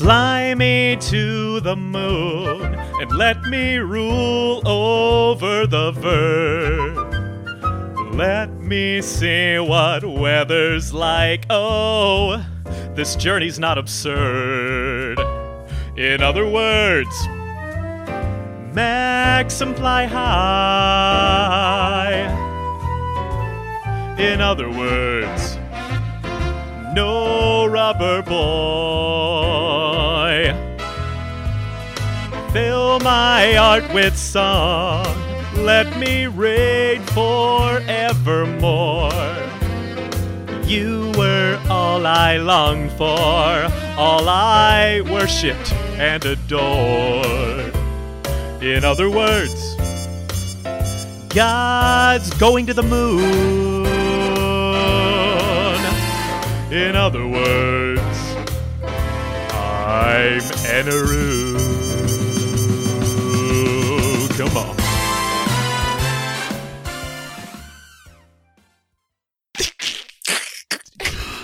[0.00, 6.96] Fly me to the moon and let me rule over the verb.
[8.14, 11.44] Let me see what weather's like.
[11.50, 12.42] Oh,
[12.94, 15.20] this journey's not absurd.
[15.98, 17.28] In other words,
[18.72, 21.44] Maxim fly high.
[24.18, 25.58] In other words,
[26.94, 29.99] no rubber boy.
[32.52, 35.06] Fill my heart with song.
[35.54, 39.12] Let me reign forevermore.
[40.64, 43.06] You were all I longed for,
[43.96, 47.72] all I worshipped and adored.
[48.60, 49.76] In other words,
[51.28, 53.86] God's going to the moon.
[56.72, 58.00] In other words,
[59.52, 61.39] I'm Eneru.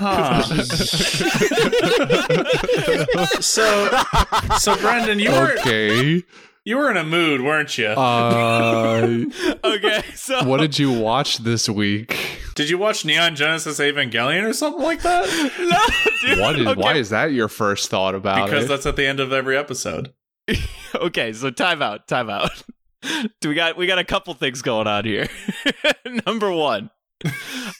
[3.41, 3.89] So,
[4.59, 6.23] so Brendan, you were Okay.
[6.65, 7.87] you were in a mood, weren't you?
[7.89, 9.25] Uh,
[9.65, 12.41] Okay, so what did you watch this week?
[12.55, 15.27] Did you watch Neon Genesis Evangelion or something like that?
[15.59, 16.39] no, dude.
[16.41, 16.81] What is, okay.
[16.81, 18.69] Why is that your first thought about Because it?
[18.69, 20.13] that's at the end of every episode.
[20.95, 22.63] okay, so time out, time out.
[23.41, 25.29] Do we got we got a couple things going on here.
[26.27, 26.91] Number one,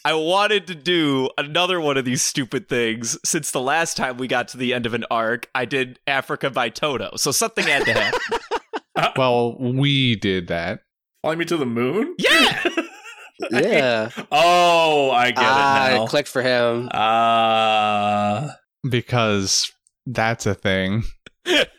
[0.05, 4.27] I wanted to do another one of these stupid things since the last time we
[4.29, 5.49] got to the end of an arc.
[5.55, 8.39] I did Africa by Toto, so something had to happen.
[9.17, 10.81] well, we did that.
[11.23, 12.15] Fly me to the moon?
[12.19, 12.63] yeah,
[13.51, 14.11] Yeah.
[14.33, 16.05] Oh, I get Ah, it now.
[16.05, 16.89] it clicked for him.
[16.93, 18.57] Ah,
[18.89, 19.71] because
[20.07, 21.03] that's a thing.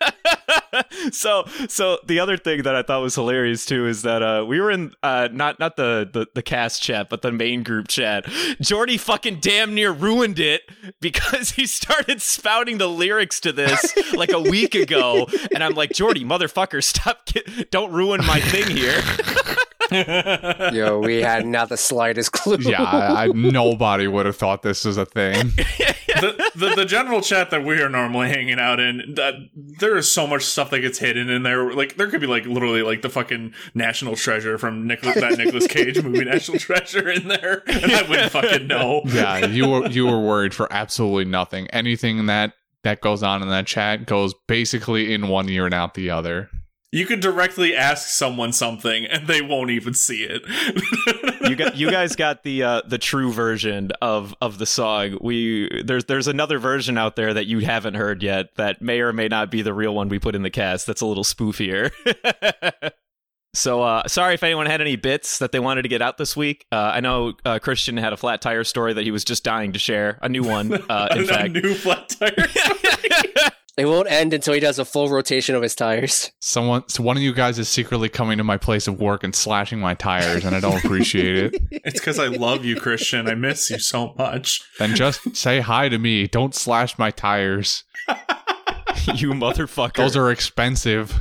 [1.12, 4.60] so so the other thing that I thought was hilarious too is that uh we
[4.60, 8.26] were in uh not not the, the the cast chat but the main group chat.
[8.62, 10.62] Jordy fucking damn near ruined it
[11.02, 15.92] because he started spouting the lyrics to this like a week ago and I'm like
[15.92, 17.28] Jordy motherfucker stop
[17.72, 19.02] don't ruin my thing here.
[19.92, 22.58] Yo, we had not the slightest clue.
[22.60, 25.48] Yeah, I, I, nobody would have thought this was a thing.
[26.08, 30.12] the, the the general chat that we are normally hanging out in, that there is
[30.12, 31.72] so much stuff that gets hidden in there.
[31.74, 35.68] Like there could be like literally like the fucking National Treasure from Nicholas, that Nicholas
[35.68, 39.02] Cage movie, National Treasure, in there, and I wouldn't fucking know.
[39.06, 41.68] Yeah, you were you were worried for absolutely nothing.
[41.68, 45.94] Anything that that goes on in that chat goes basically in one ear and out
[45.94, 46.50] the other.
[46.92, 50.42] You can directly ask someone something, and they won't even see it.
[51.50, 55.18] you got you guys got the uh, the true version of of the song.
[55.20, 59.12] We there's there's another version out there that you haven't heard yet that may or
[59.12, 60.88] may not be the real one we put in the cast.
[60.88, 61.92] That's a little spoofier.
[63.54, 66.36] so uh, sorry if anyone had any bits that they wanted to get out this
[66.36, 66.66] week.
[66.72, 69.74] Uh, I know uh, Christian had a flat tire story that he was just dying
[69.74, 70.20] to share.
[70.22, 71.20] A new one, uh, in fact.
[71.20, 71.54] a fact.
[71.54, 73.52] new flat tire.
[73.78, 76.32] It won't end until he does a full rotation of his tires.
[76.40, 79.36] Someone, so one of you guys is secretly coming to my place of work and
[79.36, 81.62] slashing my tires, and I don't appreciate it.
[81.72, 83.30] it's because I love you, Christian.
[83.30, 84.64] I miss you so much.
[84.80, 86.26] Then just say hi to me.
[86.26, 87.84] Don't slash my tires.
[89.14, 89.98] you motherfucker.
[89.98, 91.14] Those are expensive.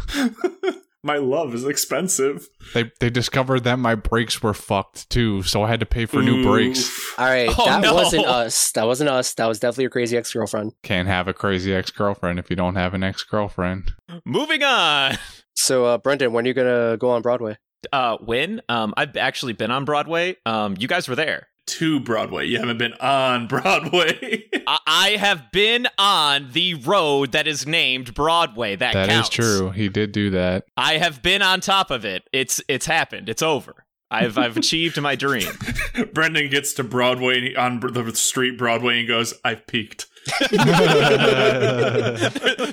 [1.06, 2.48] My love is expensive.
[2.74, 6.20] They they discovered that my brakes were fucked too, so I had to pay for
[6.20, 6.90] new brakes.
[7.16, 7.94] All right, Oh, that no.
[7.94, 8.72] wasn't us.
[8.72, 9.32] That wasn't us.
[9.34, 10.72] That was definitely your crazy ex girlfriend.
[10.82, 13.92] Can't have a crazy ex girlfriend if you don't have an ex girlfriend.
[14.24, 15.16] Moving on.
[15.54, 17.56] So, uh, Brendan, when are you gonna go on Broadway?
[17.92, 18.60] Uh, when?
[18.68, 20.36] Um, I've actually been on Broadway.
[20.44, 21.46] Um, you guys were there.
[21.66, 22.46] To Broadway.
[22.46, 24.44] You haven't been on Broadway.
[24.66, 28.76] I, I have been on the road that is named Broadway.
[28.76, 29.28] That, That is counts.
[29.30, 29.70] true.
[29.70, 30.64] He did do that.
[30.76, 32.22] I have been on top of it.
[32.32, 33.28] It's it's happened.
[33.28, 33.84] It's over.
[34.10, 35.48] I've I've achieved my dream.
[36.14, 40.06] Brendan gets to Broadway and he- on the street Broadway and goes, "I've peaked."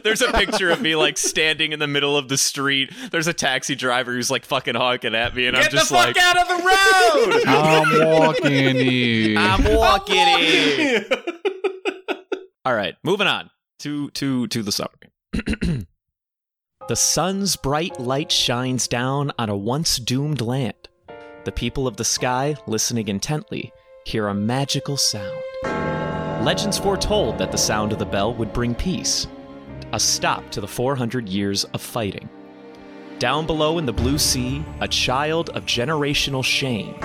[0.04, 2.92] There's a picture of me like standing in the middle of the street.
[3.12, 6.36] There's a taxi driver who's like fucking honking at me, and I'm just like, Get
[6.36, 7.44] the fuck like, out of the road!
[7.48, 9.38] I'm walking in.
[9.38, 11.06] I'm walking in.
[12.66, 15.12] All right, moving on to to to the summary.
[16.88, 20.90] the sun's bright light shines down on a once doomed land.
[21.46, 23.74] The people of the sky, listening intently,
[24.06, 25.42] hear a magical sound.
[26.44, 29.28] Legends foretold that the sound of the bell would bring peace,
[29.94, 32.30] a stop to the 400 years of fighting.
[33.18, 36.96] Down below in the blue sea, a child of generational shame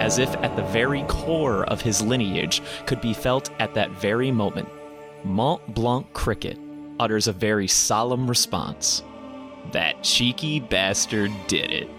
[0.00, 4.32] as if at the very core of his lineage could be felt at that very
[4.32, 4.68] moment.
[5.24, 6.58] Mont Blanc Cricket,
[6.98, 9.02] utters a very solemn response.
[9.72, 11.90] That cheeky bastard did it.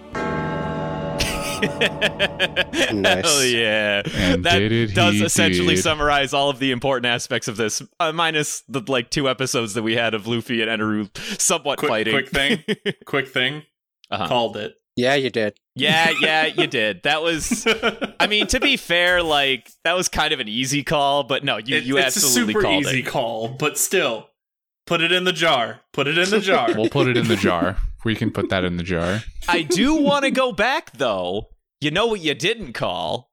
[2.94, 3.26] Nice.
[3.26, 4.02] Hell yeah.
[4.14, 5.82] And that did it, does he essentially did.
[5.84, 9.84] summarize all of the important aspects of this, uh, minus the like two episodes that
[9.84, 11.10] we had of Luffy and Eneru
[11.40, 12.14] somewhat Quick- fighting.
[12.14, 12.64] quick thing.
[13.06, 13.64] Quick thing.
[14.10, 14.28] Uh-huh.
[14.28, 14.76] Called it.
[14.98, 15.58] Yeah, you did.
[15.76, 17.04] yeah, yeah, you did.
[17.04, 17.66] That was.
[18.20, 21.58] I mean, to be fair, like that was kind of an easy call, but no,
[21.58, 23.04] you It- you it's absolutely a super easy it.
[23.08, 24.28] call, but still,
[24.86, 25.80] put it in the jar.
[25.94, 26.70] Put it in the jar.
[26.76, 27.78] We'll put it in the jar.
[28.04, 29.22] We can put that in the jar.
[29.48, 31.50] I do want to go back though.
[31.80, 33.31] You know what you didn't call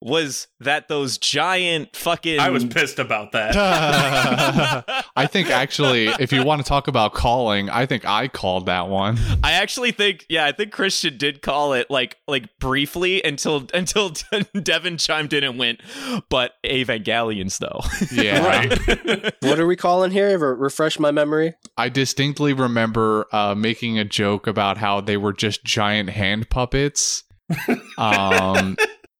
[0.00, 2.38] was that those giant fucking.
[2.38, 3.56] I was pissed about that.
[5.16, 8.88] I think actually, if you want to talk about calling, I think I called that
[8.88, 9.18] one.
[9.42, 14.12] I actually think, yeah, I think Christian did call it like like briefly until until
[14.62, 15.80] Devin chimed in and went,
[16.28, 17.80] but Evangelions though.
[18.12, 18.44] Yeah.
[18.46, 19.34] right.
[19.42, 20.38] What are we calling here?
[20.38, 21.54] Re- refresh my memory.
[21.76, 27.24] I distinctly remember uh, making a joke about how they were just giant hand puppets.
[27.96, 28.76] Um,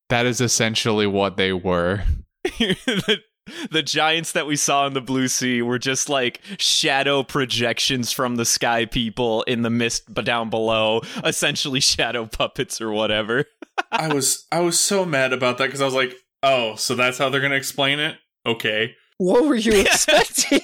[0.09, 2.03] that is essentially what they were.
[2.45, 3.19] the,
[3.71, 8.37] the giants that we saw in the blue sea were just like shadow projections from
[8.37, 13.45] the sky people in the mist but down below essentially shadow puppets or whatever
[13.91, 17.19] I was I was so mad about that because I was like, oh, so that's
[17.19, 18.17] how they're gonna explain it?
[18.47, 18.95] Okay.
[19.19, 20.61] What were you expecting?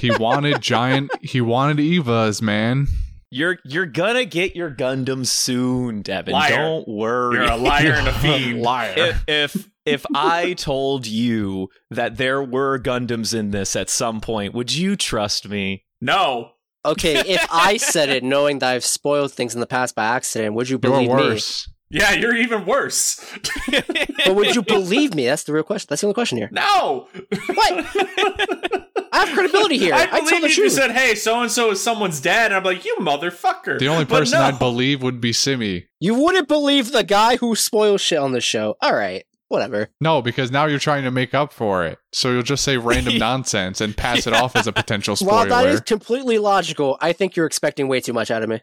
[0.00, 1.10] He wanted giant.
[1.22, 2.88] He wanted Evas, man.
[3.30, 6.50] You're you're gonna get your gundam soon devin Liar.
[6.50, 8.62] don't worry You're a liar and a fiend.
[8.62, 8.94] Liar.
[8.96, 14.52] if, if if I told you that there were Gundams in this at some point,
[14.52, 15.84] would you trust me?
[16.00, 16.50] No.
[16.84, 20.54] okay, if I said it knowing that I've spoiled things in the past by accident,
[20.54, 21.40] would you You're believe me?
[21.90, 22.02] Worse.
[22.02, 23.24] Yeah, you're even worse.
[24.24, 25.26] But would you believe me?
[25.26, 25.86] That's the real question.
[25.88, 26.50] That's the only question here.
[26.52, 27.08] No.
[27.54, 27.86] What?
[29.12, 29.94] I have credibility here.
[29.94, 32.54] I I, believe told the you said, "Hey, so and so is someone's dad," and
[32.56, 34.44] I'm like, "You motherfucker!" The only person no.
[34.44, 35.86] I'd believe would be Simi.
[36.00, 38.76] You wouldn't believe the guy who spoils shit on the show.
[38.82, 39.88] All right, whatever.
[40.00, 41.98] No, because now you're trying to make up for it.
[42.12, 45.64] So you'll just say random nonsense and pass it off as a potential While spoiler.
[45.64, 48.60] that is completely logical, I think you're expecting way too much out of me.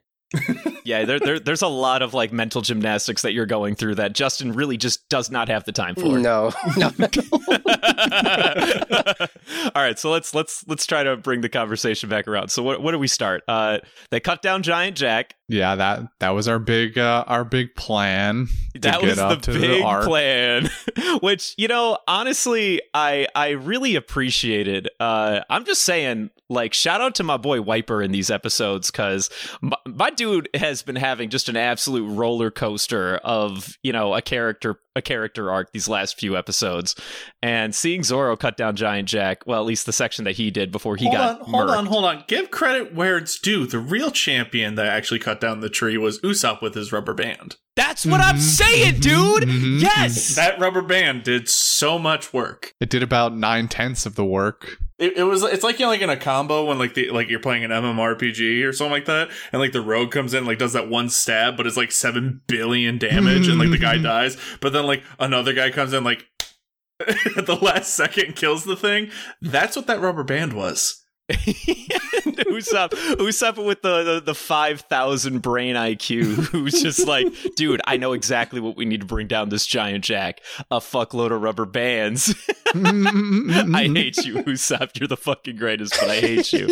[0.83, 4.13] Yeah, there, there there's a lot of like mental gymnastics that you're going through that
[4.13, 6.19] Justin really just does not have the time for.
[6.19, 6.91] No, no.
[9.75, 12.49] All right, so let's let's let's try to bring the conversation back around.
[12.49, 13.43] So what what do we start?
[13.47, 13.79] Uh,
[14.11, 15.35] they cut down Giant Jack.
[15.47, 18.47] yeah, that that was our big uh, our big plan.
[18.81, 20.05] That was up the to big arc.
[20.05, 20.69] plan,
[21.21, 24.89] which you know, honestly, I I really appreciated.
[24.99, 29.29] Uh, I'm just saying, like, shout out to my boy Wiper in these episodes because
[29.61, 34.21] my, my dude has been having just an absolute roller coaster of you know a
[34.21, 36.95] character a character arc these last few episodes,
[37.41, 39.43] and seeing Zoro cut down Giant Jack.
[39.45, 41.77] Well, at least the section that he did before he hold got on, hold murked.
[41.77, 42.23] on, hold on.
[42.27, 43.65] Give credit where it's due.
[43.67, 47.57] The real champion that actually cut down the tree was Usopp with his rubber band.
[47.75, 49.43] That's what I'm Mhm, saying, dude.
[49.43, 50.35] mhm, Yes.
[50.35, 52.71] That rubber band did so much work.
[52.79, 54.77] It did about nine tenths of the work.
[54.97, 57.29] It, it was it's like you know, like in a combo when like the like
[57.29, 60.57] you're playing an MMORPG or something like that, and like the rogue comes in like
[60.57, 64.37] does that one stab, but it's like seven billion damage, and like the guy dies.
[64.61, 66.25] But then like another guy comes in like
[67.35, 69.09] at the last second kills the thing.
[69.41, 71.03] That's what that rubber band was.
[72.49, 78.13] Usopp, Usopp with the, the, the 5,000 brain IQ, who's just like, dude, I know
[78.13, 80.41] exactly what we need to bring down this giant jack.
[80.71, 82.33] A fuckload of rubber bands.
[82.75, 84.99] I hate you, Usopp.
[84.99, 86.69] You're the fucking greatest, but I hate you.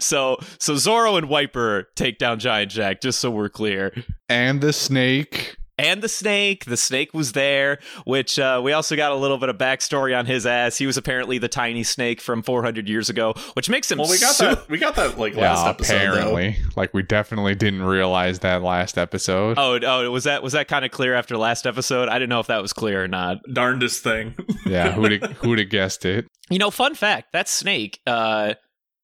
[0.00, 3.92] so, so Zoro and Wiper take down Giant Jack, just so we're clear.
[4.28, 5.56] and the snake.
[5.82, 6.64] And the snake.
[6.64, 10.26] The snake was there, which uh, we also got a little bit of backstory on
[10.26, 10.78] his ass.
[10.78, 14.18] He was apparently the tiny snake from 400 years ago, which makes him Well, we
[14.18, 14.68] got so- that.
[14.70, 15.94] We got that like last yeah, episode.
[15.94, 16.56] apparently.
[16.76, 19.58] Like we definitely didn't realize that last episode.
[19.58, 22.08] Oh, oh, was that was that kind of clear after last episode?
[22.08, 23.38] I didn't know if that was clear or not.
[23.46, 23.54] Though.
[23.54, 24.34] Darndest thing.
[24.64, 26.26] Yeah, who'd have, who'd have guessed it?
[26.48, 27.98] You know, fun fact: that snake.
[28.06, 28.54] Uh,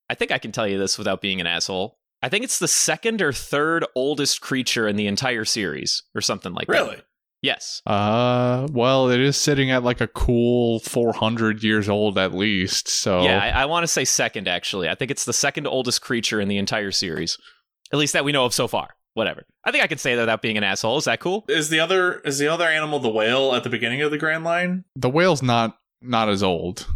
[0.08, 1.97] I think I can tell you this without being an asshole.
[2.22, 6.52] I think it's the second or third oldest creature in the entire series, or something
[6.52, 6.72] like that.
[6.72, 6.96] really?
[7.40, 7.82] Yes.
[7.86, 12.88] Uh, well, it is sitting at like a cool 400 years old at least.
[12.88, 14.48] So Yeah, I, I want to say second.
[14.48, 17.38] Actually, I think it's the second oldest creature in the entire series,
[17.92, 18.88] at least that we know of so far.
[19.14, 19.44] Whatever.
[19.64, 20.98] I think I can say that without being an asshole.
[20.98, 21.44] Is that cool?
[21.48, 24.44] Is the other is the other animal the whale at the beginning of the Grand
[24.44, 24.84] Line?
[24.96, 26.86] the whale's not not as old.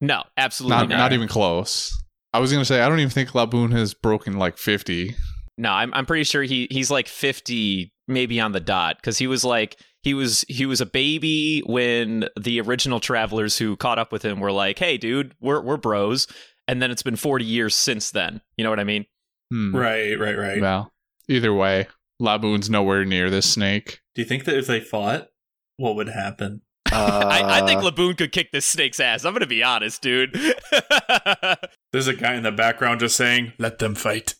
[0.00, 0.96] No, absolutely Not not.
[0.96, 1.92] not even close.
[2.38, 5.16] I was gonna say I don't even think Laboon has broken like 50.
[5.56, 9.26] No, I'm I'm pretty sure he he's like 50 maybe on the dot cuz he
[9.26, 14.12] was like he was he was a baby when the original travelers who caught up
[14.12, 16.28] with him were like, "Hey dude, we're we're bros."
[16.68, 18.40] and then it's been 40 years since then.
[18.56, 19.06] You know what I mean?
[19.50, 19.74] Hmm.
[19.74, 20.60] Right, right, right.
[20.60, 20.92] Well,
[21.26, 21.88] either way,
[22.22, 24.00] Laboon's nowhere near this snake.
[24.14, 25.28] Do you think that if they fought,
[25.76, 26.60] what would happen?
[26.92, 29.24] I, I think Uh, Laboon could kick this snake's ass.
[29.24, 30.32] I'm gonna be honest, dude.
[31.92, 34.34] There's a guy in the background just saying, "Let them fight."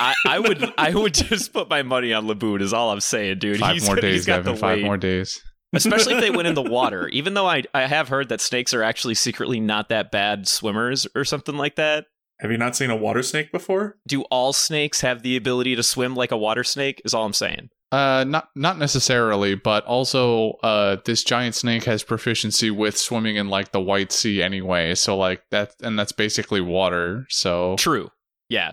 [0.00, 2.60] I, I would I would just put my money on Laboon.
[2.62, 3.58] Is all I'm saying, dude.
[3.60, 4.54] Five He's- more he's days, got Devin.
[4.54, 4.84] the Five weight.
[4.84, 5.40] more days.
[5.74, 7.08] especially if they went in the water.
[7.08, 11.06] Even though I I have heard that snakes are actually secretly not that bad swimmers
[11.14, 12.06] or something like that.
[12.40, 13.96] Have you not seen a water snake before?
[14.06, 17.00] Do all snakes have the ability to swim like a water snake?
[17.04, 17.70] Is all I'm saying.
[17.92, 23.48] Uh, not not necessarily, but also, uh, this giant snake has proficiency with swimming in
[23.48, 24.94] like the White Sea anyway.
[24.96, 27.26] So like that, and that's basically water.
[27.28, 28.10] So True.
[28.48, 28.72] Yeah.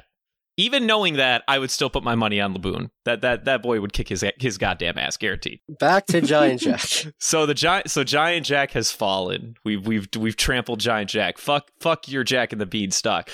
[0.56, 2.90] Even knowing that, I would still put my money on Laboon.
[3.06, 5.62] That that that boy would kick his his goddamn ass, guaranteed.
[5.80, 6.82] back to Giant Jack.
[7.20, 9.56] So the giant, so Giant Jack has fallen.
[9.66, 11.38] We've we've we've trampled Giant Jack.
[11.40, 13.30] Fuck fuck your Jack and the Beanstalk.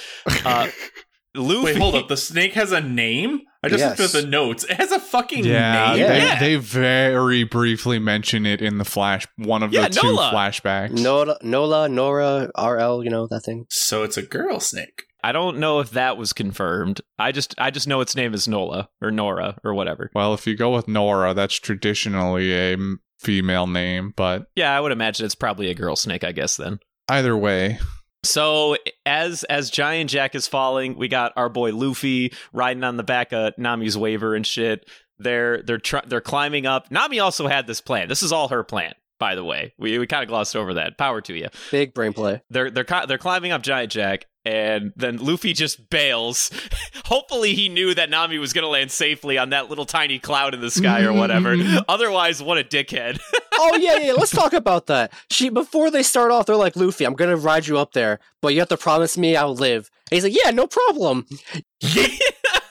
[0.46, 0.70] Uh,
[1.40, 1.66] Luffy.
[1.66, 2.08] Wait, hold up.
[2.08, 3.42] The snake has a name.
[3.64, 4.00] I just Yes.
[4.00, 4.64] looked at the notes.
[4.64, 6.08] It has a fucking yeah, name.
[6.08, 6.40] They, Yeah.
[6.40, 10.32] they very briefly mention it in the flash, one of Yeah, the two Nola.
[10.34, 10.92] flashbacks.
[10.92, 13.66] Nola, Nola, Nora, RL, you know that thing.
[13.70, 15.04] So it's a girl snake.
[15.22, 17.02] I don't know if that was confirmed.
[17.18, 20.10] I just I just know its name is Nola or Nora or whatever.
[20.16, 22.78] Well, if you go with Nora, that's traditionally a
[23.20, 26.24] female name, but Yeah, I would imagine it's probably a girl snake.
[26.24, 26.80] I guess then.
[27.10, 27.80] either way,
[28.24, 33.04] So as as Giant Jack is falling, we got our boy Luffy riding on the
[33.04, 34.90] back of Nami's Waver and shit.
[35.18, 36.92] They're they're tr- they're climbing up.
[36.92, 38.08] Nami also had this plan.
[38.08, 39.74] This is all her plan, by the way.
[39.78, 40.98] We we kind of glossed over that.
[40.98, 41.48] Power to you.
[41.72, 42.42] Big brain play.
[42.50, 46.50] They're they're they're climbing up Giant Jack, and then Luffy just bails.
[47.06, 50.62] Hopefully, he knew that Nami was gonna land safely on that little tiny cloud in
[50.62, 51.56] the sky or whatever.
[51.88, 53.20] Otherwise, what a dickhead.
[53.62, 54.14] Oh yeah, yeah.
[54.14, 55.12] Let's talk about that.
[55.30, 58.54] She before they start off, they're like, Luffy, I'm gonna ride you up there, but
[58.54, 59.92] you have to promise me I'll live.
[60.10, 61.26] And he's like, Yeah, no problem.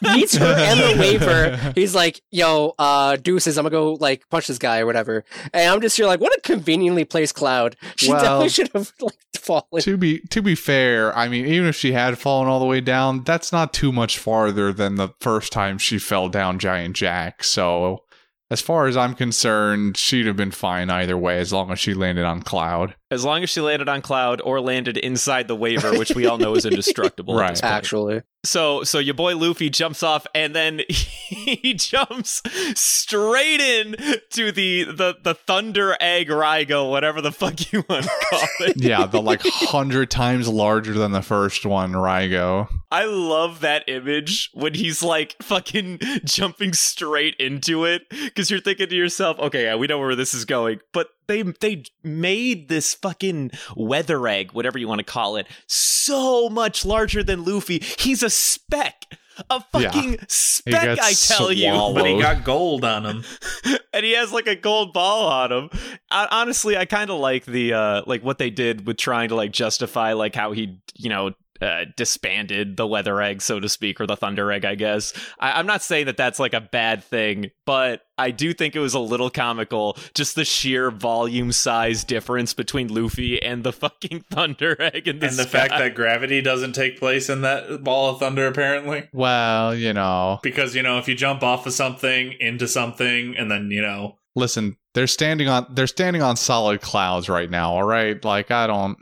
[0.03, 1.73] Meets her and the Waver.
[1.75, 5.25] He's like, Yo, uh, deuces, I'm gonna go like punch this guy or whatever.
[5.53, 7.77] And I'm just here like, what a conveniently placed cloud.
[7.97, 9.83] She Well- definitely should have like fallen.
[9.83, 12.81] to be to be fair, I mean, even if she had fallen all the way
[12.81, 17.43] down, that's not too much farther than the first time she fell down Giant Jack.
[17.45, 18.03] So,
[18.51, 21.93] as far as I'm concerned, she'd have been fine either way, as long as she
[21.93, 22.95] landed on Cloud.
[23.11, 26.37] As long as she landed on cloud or landed inside the Waver, which we all
[26.39, 27.35] know is indestructible.
[27.35, 27.63] Right.
[27.65, 30.83] Actually, So so your boy Luffy jumps off and then
[31.39, 32.43] he jumps
[32.75, 33.97] straight in
[34.31, 38.77] to the the the Thunder Egg Raigo, whatever the fuck you want to call it.
[38.77, 42.69] Yeah, the like hundred times larger than the first one, Raigo.
[42.91, 48.89] I love that image when he's like fucking jumping straight into it because you're thinking
[48.89, 52.95] to yourself, okay, yeah, we know where this is going, but they they made this
[52.95, 57.83] fucking weather egg, whatever you want to call it, so much larger than Luffy.
[57.99, 59.05] He's a speck.
[59.51, 59.91] A Yeah.
[59.91, 61.71] fucking speck, I tell you.
[61.95, 63.25] But he got gold on him.
[63.93, 65.71] and he has like a gold ball on him.
[66.11, 69.35] I, honestly, I kind of like the uh like what they did with trying to
[69.35, 74.01] like justify like how he you know uh, disbanded the leather egg, so to speak,
[74.01, 74.65] or the thunder egg.
[74.65, 78.53] I guess I, I'm not saying that that's like a bad thing, but I do
[78.53, 83.63] think it was a little comical, just the sheer volume size difference between Luffy and
[83.65, 85.61] the fucking thunder egg in the and the sky.
[85.61, 89.09] fact that gravity doesn't take place in that ball of thunder, apparently.
[89.13, 93.51] Well, you know, Because, you know, if you jump off of something into something and
[93.51, 97.73] then, you know, listen, they're standing on they're standing on solid clouds right now.
[97.73, 98.97] All right, like I don't.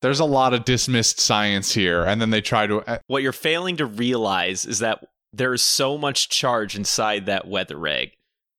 [0.00, 2.80] There's a lot of dismissed science here, and then they try to.
[2.88, 7.86] uh, what you're failing to realize is that there's so much charge inside that weather
[7.86, 8.12] egg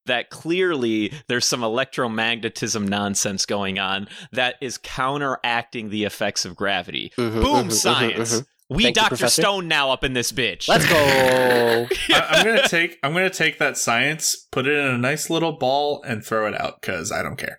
[0.06, 7.12] that clearly there's some electromagnetism nonsense going on that is counteracting the effects of gravity.
[7.18, 8.42] Mhm, Boom, mhm, mhm, science.
[8.42, 8.46] mhm.
[8.72, 9.08] We Thank Dr.
[9.10, 9.42] Professor.
[9.42, 10.68] Stone now up in this bitch.
[10.68, 10.96] Let's go.
[12.16, 15.54] I, I'm gonna take I'm gonna take that science, put it in a nice little
[15.54, 17.58] ball, and throw it out because I don't care.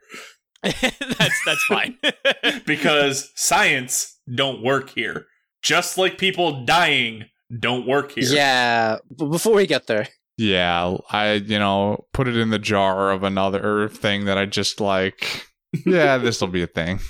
[0.63, 1.97] that's that's fine.
[2.67, 5.27] Because science don't work here.
[5.63, 7.25] Just like people dying
[7.59, 8.25] don't work here.
[8.25, 13.11] yeah, but before we get there, Yeah, I you know put it in the jar
[13.11, 15.47] of another thing that I just like.
[15.87, 17.01] Yeah, this will be a thing.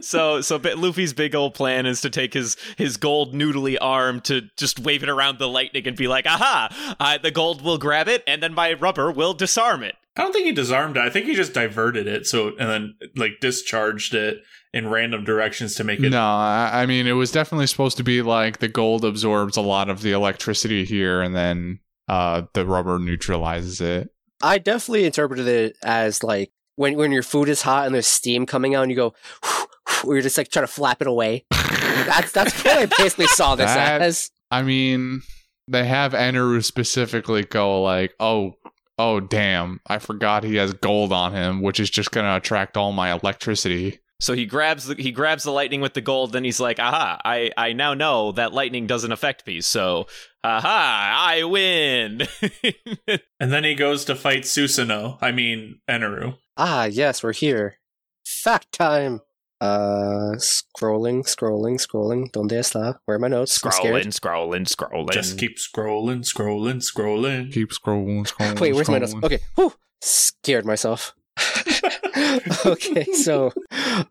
[0.00, 4.20] so so bi- Luffy's big old plan is to take his his gold noodly arm
[4.22, 6.96] to just wave it around the lightning and be like, "Aha!
[6.98, 10.32] I, the gold will grab it, and then my rubber will disarm it." I don't
[10.32, 11.00] think he disarmed it.
[11.00, 14.38] I think he just diverted it so and then like discharged it
[14.74, 18.02] in random directions to make it No, I, I mean it was definitely supposed to
[18.04, 22.66] be like the gold absorbs a lot of the electricity here, and then uh the
[22.66, 24.10] rubber neutralizes it.
[24.42, 28.44] I definitely interpreted it as like when when your food is hot and there's steam
[28.44, 29.14] coming out, and you go,
[30.04, 31.44] or you're just like trying to flap it away.
[31.50, 34.30] that's that's what I basically saw this That- as.
[34.50, 35.22] I mean,
[35.66, 38.54] they have Eneru specifically go like, "Oh,
[38.98, 39.80] oh, damn!
[39.86, 44.00] I forgot he has gold on him, which is just gonna attract all my electricity."
[44.20, 46.32] So he grabs the he grabs the lightning with the gold.
[46.32, 47.20] Then he's like, "Aha!
[47.24, 49.60] I I now know that lightning doesn't affect me.
[49.60, 50.06] So,
[50.42, 51.28] aha!
[51.30, 52.26] I win."
[53.40, 55.16] And then he goes to fight Susanoo.
[55.20, 56.38] I mean, Eneru.
[56.56, 57.78] Ah, yes, we're here.
[58.26, 59.20] Fact time.
[59.60, 62.30] Uh, scrolling, scrolling, scrolling.
[62.32, 62.96] Donde está?
[63.04, 63.58] Where are my notes?
[63.58, 65.10] Scrolling, scrolling, scrolling.
[65.10, 67.52] Just keep scrolling, scrolling, scrolling.
[67.52, 68.60] Keep scrolling, scrolling.
[68.60, 69.14] Wait, where's my notes?
[69.22, 71.14] Okay, whew, scared myself.
[72.66, 73.52] okay, so,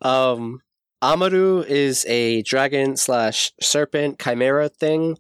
[0.02, 0.62] um,
[1.02, 5.18] Amaru is a dragon slash serpent chimera thing,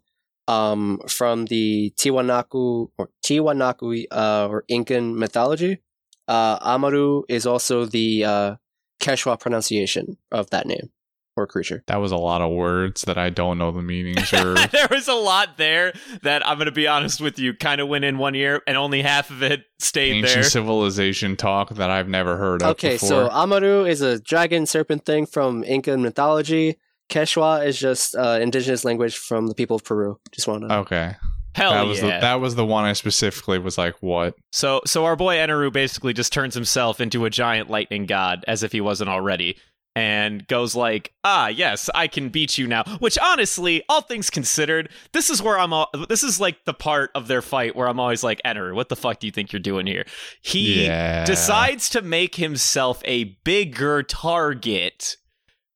[0.47, 5.79] um, from the Tiwanaku or Tiwanaku uh, or Incan mythology.
[6.27, 8.55] Uh, Amaru is also the uh,
[9.01, 10.89] Quechua pronunciation of that name
[11.35, 11.83] or creature.
[11.85, 14.55] That was a lot of words that I don't know the meanings or.
[14.55, 17.87] there was a lot there that I'm going to be honest with you, kind of
[17.87, 20.43] went in one ear and only half of it stayed ancient there.
[20.43, 23.07] civilization talk that I've never heard of Okay, before.
[23.09, 26.77] so Amaru is a dragon serpent thing from Incan mythology.
[27.09, 30.19] Quechua is just uh, indigenous language from the people of Peru.
[30.33, 30.75] Just want to.
[30.79, 31.15] okay,
[31.57, 32.17] Hell that was yeah.
[32.17, 35.73] the that was the one I specifically was like, "What?" So so our boy Eneru
[35.73, 39.57] basically just turns himself into a giant lightning god as if he wasn't already
[39.95, 44.89] and goes like, "Ah, yes, I can beat you now." Which honestly, all things considered,
[45.13, 47.99] this is where I'm all, this is like the part of their fight where I'm
[47.99, 50.05] always like, "Eneru, what the fuck do you think you're doing here?"
[50.43, 55.17] He yeah, decides to make himself a bigger target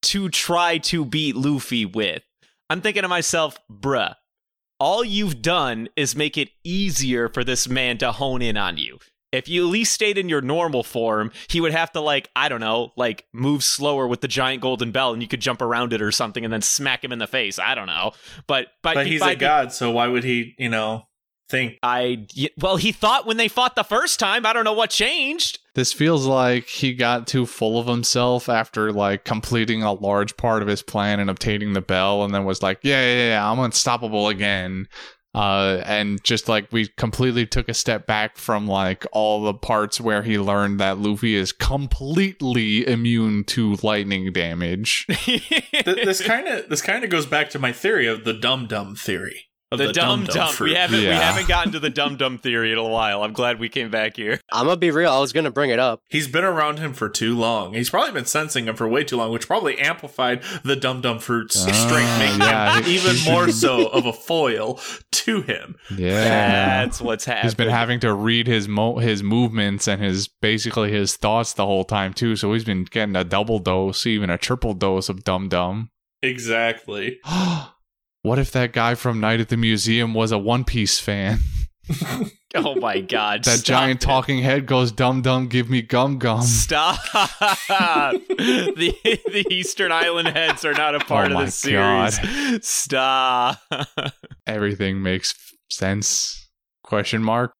[0.04, 2.22] to try to beat Luffy with.
[2.70, 4.14] I'm thinking to myself, bruh,
[4.82, 8.98] all you've done is make it easier for this man to hone in on you.
[9.32, 12.50] If you at least stayed in your normal form, he would have to like, I
[12.50, 15.94] don't know, like move slower with the giant golden bell and you could jump around
[15.94, 17.58] it or something and then smack him in the face.
[17.60, 18.12] I don't know.
[18.48, 21.08] But but, But he's by a the- god, so why would he, you know,
[21.48, 21.78] think?
[21.82, 22.26] I
[22.58, 25.60] well, he thought when they fought the first time, I don't know what changed.
[25.74, 30.62] This feels like he got too full of himself after like completing a large part
[30.62, 33.60] of his plan and obtaining the bell, and then was like, "Yeah, yeah, yeah, I'm
[33.60, 34.88] unstoppable again."
[35.34, 40.02] Uh, and just like we completely took a step back from like all the parts
[40.02, 45.08] where he learned that Luffy is completely immune to lightning damage.
[45.86, 48.96] This kind of this kind of goes back to my theory of the dumb dumb
[48.96, 49.46] theory.
[49.72, 50.52] Of the, dumb dumb.
[50.52, 50.72] fruit.
[50.72, 53.24] We haven't we haven't gotten to the dumb dumb theory in a while.
[53.24, 54.42] I'm glad we came back here.
[54.52, 55.10] I'm gonna be real.
[55.10, 56.02] I was gonna bring it up.
[56.10, 57.74] He's been around him for too long.
[57.74, 61.20] He's probably been sensing him for way too long, which probably amplified the dumb dumb
[61.20, 64.78] fruit's Ah, strength, making yeah, him even more so of a foil
[65.12, 65.78] to him.
[65.96, 66.84] Yeah.
[66.84, 67.44] That's what's happening.
[67.44, 71.66] He's been having to read his mo- his movements and his basically his thoughts the
[71.66, 72.36] whole time too.
[72.36, 75.92] So he's been getting a double dose, even a triple dose of dumb dumb.
[76.22, 77.20] Exactly.
[78.24, 81.40] what if that guy from Night at the Museum was a One Piece fan?
[82.54, 83.46] Oh my god!
[83.46, 84.06] That giant it.
[84.06, 86.42] talking head goes dum dum, give me gum gum.
[86.42, 87.00] Stop!
[87.14, 92.20] the the Eastern Island heads are not a part Oh of this series.
[92.66, 93.62] Stop!
[94.46, 95.34] Everything makes
[95.70, 96.50] sense.
[96.84, 97.54] Question mark.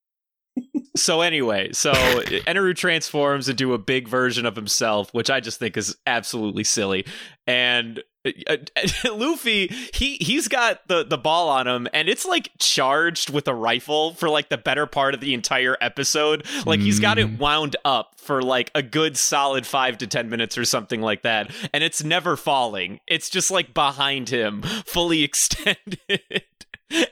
[0.98, 5.78] so anyway, so Eneru transforms into a big version of himself, which I just think
[5.78, 7.06] is absolutely silly.
[7.48, 8.04] And
[9.12, 13.54] Luffy, he he's got the the ball on him, and it's like charged with a
[13.56, 16.46] rifle for like the better part of the entire episode.
[16.66, 17.40] Like he's got it Mhm.
[17.40, 21.52] wound up for like a good solid five to ten minutes or something like that,
[21.74, 23.00] and it's never falling.
[23.08, 26.44] It's just like behind him, fully extended.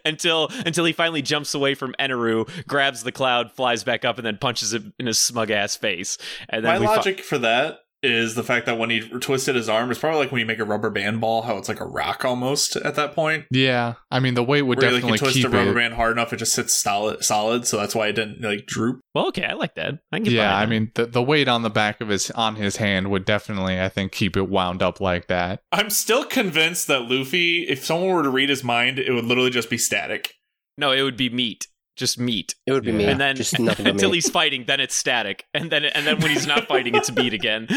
[0.03, 4.25] until until he finally jumps away from Eneru, grabs the cloud, flies back up, and
[4.25, 6.17] then punches him in his smug ass face.
[6.49, 9.55] And then My we fi- logic for that is the fact that when he twisted
[9.55, 11.79] his arm, it's probably like when you make a rubber band ball, how it's like
[11.79, 13.45] a rock almost at that point.
[13.51, 15.75] Yeah, I mean the weight would where like you definitely twist keep the rubber it.
[15.75, 17.67] band hard enough, it just sits solid, solid.
[17.67, 19.01] So that's why it didn't like droop.
[19.13, 19.95] well, okay, I like that.
[20.11, 22.55] I can get Yeah, I mean the the weight on the back of his on
[22.55, 25.61] his hand would definitely, I think, keep it wound up like that.
[25.71, 29.49] I'm still convinced that Luffy, if someone were to read his mind, it would literally
[29.49, 30.33] just be static.
[30.77, 31.67] no, it would be meat,
[31.99, 32.55] just meat.
[32.65, 32.97] It would be Yeah.
[32.97, 33.05] me.
[33.05, 34.17] And then just nothing until me.
[34.17, 37.33] he's fighting, then it's static, and then and then when he's not fighting, it's meat
[37.33, 37.67] again.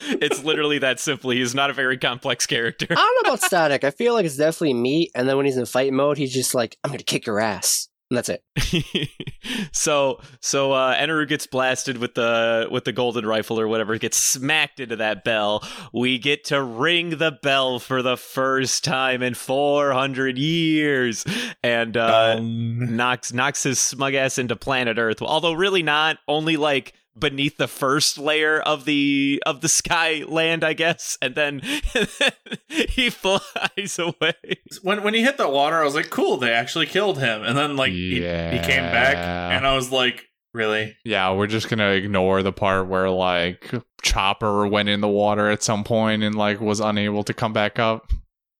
[0.00, 1.36] it's literally that simply.
[1.36, 2.86] He's not a very complex character.
[2.90, 3.84] I don't know about static.
[3.84, 5.10] I feel like it's definitely meat.
[5.14, 7.88] And then when he's in fight mode, he's just like, "I'm gonna kick your ass."
[8.14, 9.10] And that's it.
[9.72, 14.16] so so uh Eneru gets blasted with the with the golden rifle or whatever, gets
[14.16, 15.64] smacked into that bell.
[15.92, 21.24] We get to ring the bell for the first time in 400 years.
[21.64, 25.20] And uh Um, knocks knocks his smug ass into planet Earth.
[25.20, 30.64] Although really not, only like beneath the first layer of the of the sky land,
[30.64, 31.60] I guess, and then
[32.68, 34.34] he flies away.
[34.82, 37.56] When when he hit the water, I was like, "Cool, they actually killed him." And
[37.56, 41.90] then like he, he came back, and I was like, "Really?" Yeah, we're just gonna
[41.90, 43.70] ignore the part where like
[44.02, 47.78] Chopper went in the water at some point and like was unable to come back
[47.78, 48.10] up.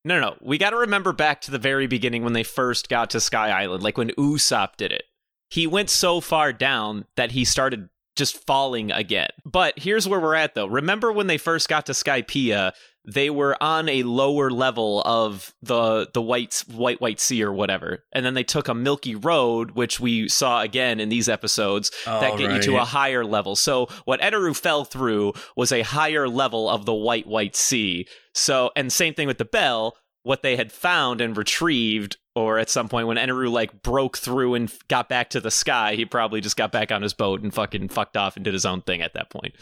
[0.06, 0.36] No, no, no.
[0.42, 3.48] We got to remember back to the very beginning when they first got to Sky
[3.48, 5.04] Island, like when Usopp did it.
[5.48, 9.30] He went so far down that he started just falling again.
[9.44, 10.66] But here's where we're at, though.
[10.66, 12.72] Remember when they first got to Skypiea,
[13.06, 18.04] they were on a lower level of the the white white white sea or whatever,
[18.12, 22.38] and then they took a Milky Road, which we saw again in these episodes, that
[22.38, 23.56] get you to a higher level.
[23.56, 28.06] So what Enaru fell through was a higher level of the white white sea.
[28.32, 29.96] So and same thing with the bell.
[30.24, 34.54] What they had found and retrieved, or at some point when Enaru like broke through
[34.54, 37.54] and got back to the sky, he probably just got back on his boat and
[37.54, 39.54] fucking fucked off and did his own thing at that point.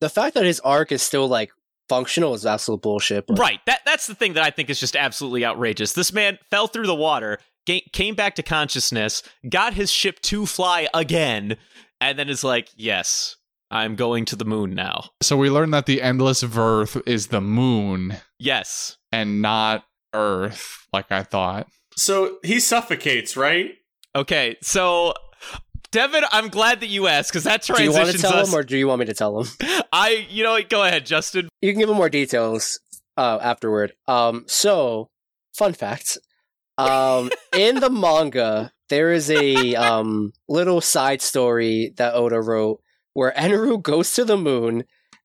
[0.00, 1.50] The fact that his arc is still like
[1.88, 3.26] functional is absolute bullshit.
[3.26, 3.60] but- Right.
[3.66, 5.94] That that's the thing that I think is just absolutely outrageous.
[5.94, 10.44] This man fell through the water, ga- came back to consciousness, got his ship to
[10.44, 11.56] fly again,
[11.98, 13.36] and then is like, "Yes,
[13.70, 17.40] I'm going to the moon now." So we learned that the endless Verth is the
[17.40, 18.97] moon Yes.
[19.12, 21.68] And not Earth, like I thought.
[21.96, 23.72] So he suffocates, right?
[24.14, 24.56] Okay.
[24.62, 25.14] So
[25.90, 27.94] Devin, I'm glad that you asked because that transitions.
[27.94, 28.48] Do you want to tell us.
[28.48, 29.48] him or do you want me to tell him?
[29.92, 31.48] I, you know, go ahead, Justin.
[31.62, 32.80] You can give him more details
[33.16, 33.94] uh, afterward.
[34.06, 35.08] Um, so,
[35.54, 36.18] fun fact:
[36.76, 42.82] um, in the manga, there is a um, little side story that Oda wrote
[43.14, 44.84] where Enru goes to the moon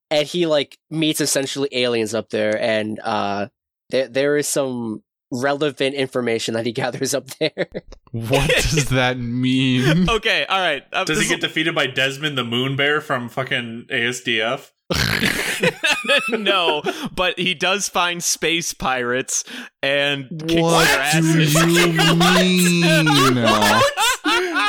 [0.10, 3.48] and he like meets essentially aliens up there, and uh,
[3.89, 7.67] there there is some relevant information that he gathers up there.
[8.12, 10.08] What does that mean?
[10.13, 10.84] Okay, all right.
[10.93, 14.72] Um, Does he this get defeated by Desmond the Moon Bear from fucking ASDF?
[16.30, 16.84] no,
[17.15, 19.43] but he does find space pirates
[19.82, 22.84] and kicks what their do you mean?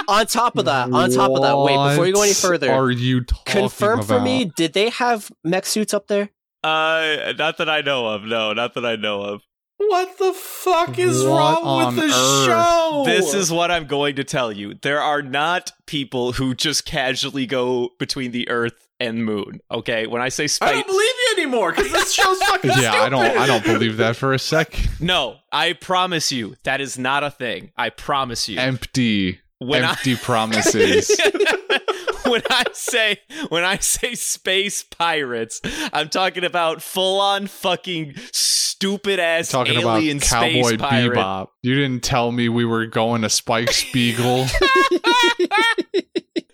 [0.09, 2.73] on top of that, on top of that, wait before you go any further.
[2.73, 6.31] are you talking Confirm for me, did they have mech suits up there?
[6.65, 8.23] Uh, not that I know of.
[8.25, 9.43] No, not that I know of.
[9.77, 12.47] What the fuck is What wrong with the earth?
[12.47, 13.03] show?
[13.05, 14.75] This is what I'm going to tell you.
[14.81, 19.61] There are not people who just casually go between the Earth and Moon.
[19.71, 22.93] Okay, when I say space, I don't believe you anymore because this show's fucking Yeah,
[22.95, 23.25] I don't.
[23.25, 24.75] I don't believe that for a sec.
[25.01, 27.73] no, I promise you that is not a thing.
[27.77, 28.59] I promise you.
[28.61, 31.11] Empty, when I empty promises.
[32.31, 35.61] when I say when I say space pirates,
[35.93, 41.17] I'm talking about full on fucking stupid ass Talking about alien Cowboy space pirate.
[41.17, 41.49] Bebop.
[41.63, 44.47] You didn't tell me we were going to Spike Spiegel.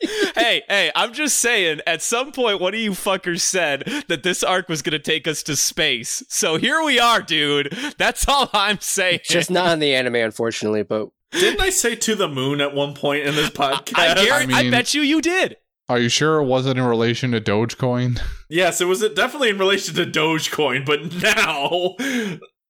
[0.37, 4.42] hey, hey, I'm just saying, at some point, one of you fuckers said that this
[4.42, 6.22] arc was going to take us to space.
[6.28, 7.72] So here we are, dude.
[7.98, 9.20] That's all I'm saying.
[9.24, 12.94] Just not in the anime, unfortunately, but Didn't I say to the moon at one
[12.94, 13.98] point in this podcast?
[13.98, 15.56] I, guarantee, I I, mean- bet you you did.
[15.90, 18.22] Are you sure it wasn't in relation to Dogecoin?
[18.48, 21.96] yes, it was definitely in relation to Dogecoin, but now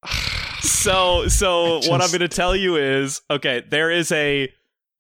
[0.62, 4.50] So, so I what I'm going to tell you is, okay, there is a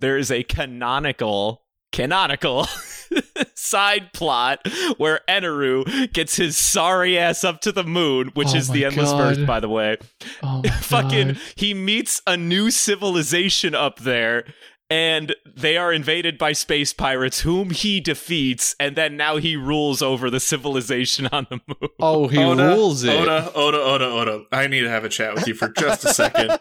[0.00, 2.66] there is a canonical canonical
[3.54, 4.60] side plot
[4.98, 9.10] where Enaru gets his sorry ass up to the moon, which Oh is the endless
[9.10, 9.36] God.
[9.36, 9.96] verse, by the way.
[10.42, 11.38] Oh my fucking God.
[11.56, 14.44] he meets a new civilization up there
[14.90, 20.02] and they are invaded by space pirates whom he defeats and then now he rules
[20.02, 23.14] over the civilization on the moon Oh, he Oda, rules it.
[23.14, 24.44] Oda, Oda, Oda, Oda.
[24.52, 26.50] I need to have a chat with you for just a second.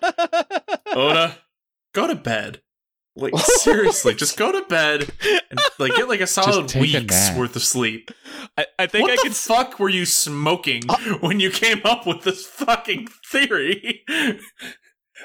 [0.94, 1.38] Oda,
[1.94, 2.62] go to bed.
[3.16, 5.10] Like seriously, just go to bed
[5.50, 8.12] and like get like a solid take a week's worth of sleep.
[8.58, 11.82] I, I think what i the can fuck were you smoking uh when you came
[11.84, 14.06] up with this fucking theory?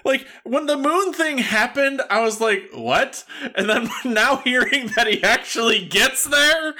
[0.04, 5.06] Like when the moon thing happened, I was like, "What?" And then now hearing that
[5.06, 6.74] he actually gets there,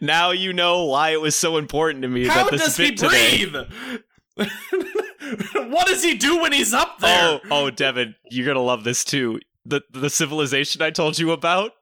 [0.00, 2.92] now you know why it was so important to me how that this does he
[2.92, 3.54] breathe?
[5.70, 7.22] what does he do when he's up there?
[7.22, 11.72] oh oh devin you're gonna love this too the the civilization i told you about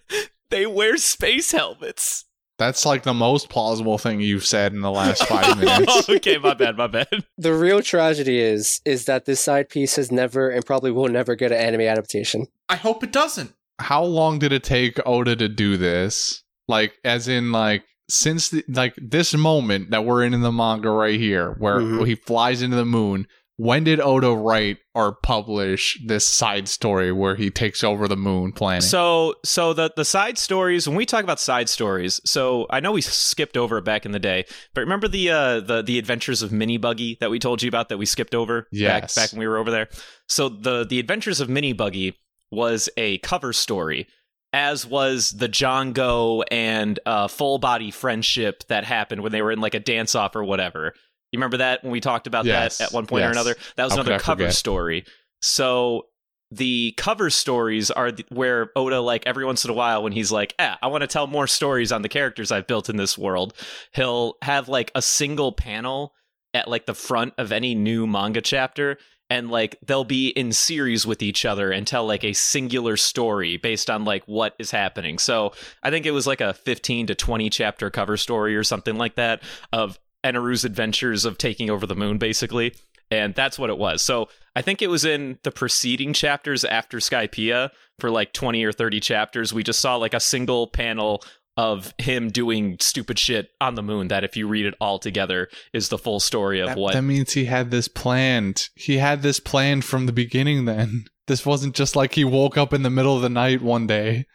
[0.50, 2.26] they wear space helmets
[2.60, 6.08] That's like the most plausible thing you've said in the last five minutes.
[6.10, 10.12] okay my bad my bad the real tragedy is is that this side piece has
[10.12, 12.46] never and probably will never get an anime adaptation.
[12.68, 13.54] I hope it doesn't.
[13.78, 16.42] How long did it take Oda to do this?
[16.68, 20.90] Like, as in, like, since the, like this moment that we're in in the manga
[20.90, 22.06] right here, where Mhm.
[22.06, 23.26] he flies into the moon.
[23.62, 28.52] When did Oda write or publish this side story where he takes over the moon
[28.52, 28.84] planet?
[28.84, 30.88] So, so the the side stories.
[30.88, 34.12] When we talk about side stories, so I know we skipped over it back in
[34.12, 37.62] the day, but remember the uh, the the Adventures of Mini Buggy that we told
[37.62, 39.14] you about that we skipped over Yes.
[39.14, 39.88] back back when we were over there.
[40.26, 42.18] So the the Adventures of Mini Buggy
[42.50, 44.08] was a cover story,
[44.54, 49.74] as was the Jango and uh, Fullbody Friendship that happened when they were in like
[49.74, 50.94] a dance off or whatever.
[51.32, 53.56] You remember that when we talked about Yes, that at one point or another?
[53.76, 54.54] That was How another cover forget?
[54.54, 55.04] story.
[55.40, 56.06] So
[56.50, 60.54] the cover stories are where Oda, like every once in a while, when he's like,
[60.58, 63.54] "Ah, I want to tell more stories on the characters I've built in this world,"
[63.92, 66.14] he'll have like a single panel
[66.52, 68.98] at like the front of any new manga chapter.
[69.32, 73.56] And like they'll be in series with each other and tell like a singular story
[73.58, 75.20] based on like what is happening.
[75.20, 75.52] So
[75.84, 79.14] I think it was like a 15 to 20 chapter cover story or something like
[79.14, 79.40] that
[79.72, 82.74] of Enaru's adventures of taking over the moon, basically.
[83.10, 84.02] And that's what it was.
[84.02, 88.72] So I think it was in the preceding chapters after Skypiea for like 20 or
[88.72, 89.52] 30 chapters.
[89.52, 91.22] We just saw like a single panel
[91.56, 95.48] of him doing stupid shit on the moon that if you read it all together
[95.72, 98.68] is the full story of that, what that means he had this planned.
[98.76, 101.04] He had this planned from the beginning then.
[101.26, 104.26] This wasn't just like he woke up in the middle of the night one day.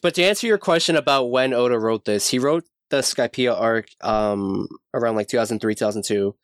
[0.00, 3.88] But to answer your question about when Oda wrote this, he wrote the Skypiea arc
[4.02, 6.34] um, around like 2003, 2002.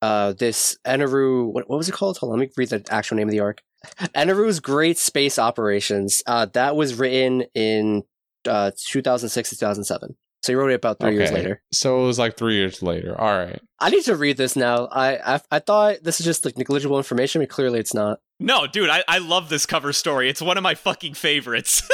[0.00, 2.18] Uh, this Enaru, what, what was it called?
[2.18, 3.62] Hold on, let me read the actual name of the arc.
[4.14, 6.22] Enaru's Great Space Operations.
[6.26, 8.02] Uh, that was written in
[8.46, 10.16] uh, 2006 to 2007.
[10.42, 11.62] So he wrote it about three years later.
[11.72, 13.18] So it was like three years later.
[13.18, 13.60] All right.
[13.78, 14.86] I need to read this now.
[14.86, 18.18] I I, I thought this is just like negligible information, but clearly it's not.
[18.40, 20.28] No, dude, I, I love this cover story.
[20.28, 21.88] It's one of my fucking favorites.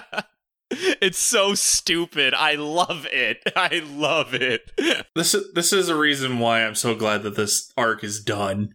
[1.00, 2.34] it's so stupid.
[2.34, 3.42] I love it.
[3.56, 4.70] I love it.
[5.14, 8.74] This is this is a reason why I'm so glad that this arc is done.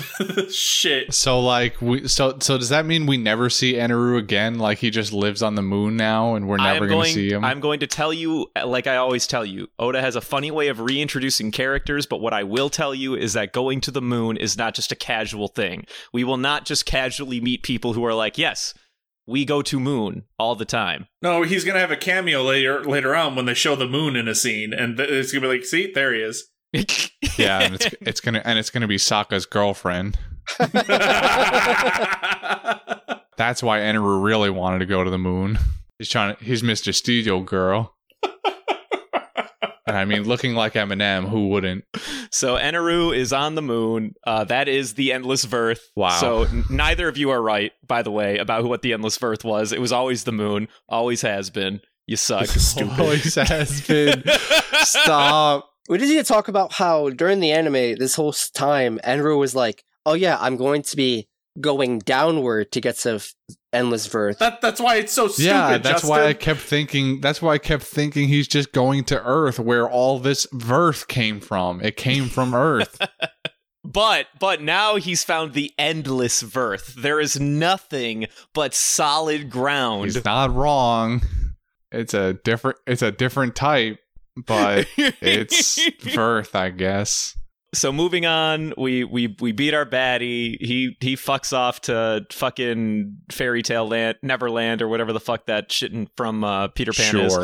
[0.50, 1.14] Shit.
[1.14, 4.58] So like we so so does that mean we never see Enaru again?
[4.58, 7.44] Like he just lives on the moon now and we're never am gonna see him?
[7.44, 10.68] I'm going to tell you, like I always tell you, Oda has a funny way
[10.68, 14.36] of reintroducing characters, but what I will tell you is that going to the moon
[14.36, 15.86] is not just a casual thing.
[16.12, 18.74] We will not just casually meet people who are like, yes,
[19.30, 21.06] we go to moon all the time.
[21.22, 24.26] No, he's gonna have a cameo later later on when they show the moon in
[24.28, 26.48] a scene, and th- it's gonna be like, see, there he is.
[27.38, 30.18] yeah, and it's it's gonna and it's gonna be Sokka's girlfriend.
[33.36, 35.58] That's why Enaru really wanted to go to the moon.
[35.98, 36.94] He's trying to, he's Mr.
[36.94, 37.94] Studio Girl.
[39.90, 41.84] And I mean looking like Eminem, who wouldn't?
[42.30, 44.14] So Enaru is on the moon.
[44.26, 45.80] Uh, that is the Endless Verth.
[45.96, 46.08] Wow.
[46.20, 49.44] So n- neither of you are right, by the way, about what the Endless Verth
[49.44, 49.72] was.
[49.72, 50.68] It was always the moon.
[50.88, 51.80] Always has been.
[52.06, 52.46] You suck.
[52.46, 52.98] Stupid.
[53.00, 54.22] Always has been.
[54.84, 55.68] Stop.
[55.88, 59.54] We just need to talk about how during the anime, this whole time, Enru was
[59.54, 61.28] like, "Oh yeah, I'm going to be
[61.60, 63.34] going downward to get to f-
[63.72, 65.46] endless Verth." that that's why it's so stupid.
[65.46, 67.20] yeah, that's why I kept thinking.
[67.20, 71.40] That's why I kept thinking he's just going to Earth, where all this Verth came
[71.40, 71.80] from.
[71.80, 73.00] It came from Earth.
[73.82, 76.94] But but now he's found the endless Verth.
[76.94, 80.04] There is nothing but solid ground.
[80.04, 81.22] he's not wrong.
[81.90, 82.76] It's a different.
[82.86, 83.98] It's a different type,
[84.36, 87.34] but it's Verth, I guess.
[87.72, 90.56] So moving on, we we we beat our baddie.
[90.60, 95.70] He he fucks off to fucking fairy tale land, Neverland or whatever the fuck that
[95.70, 97.38] shit from uh, Peter Pan is.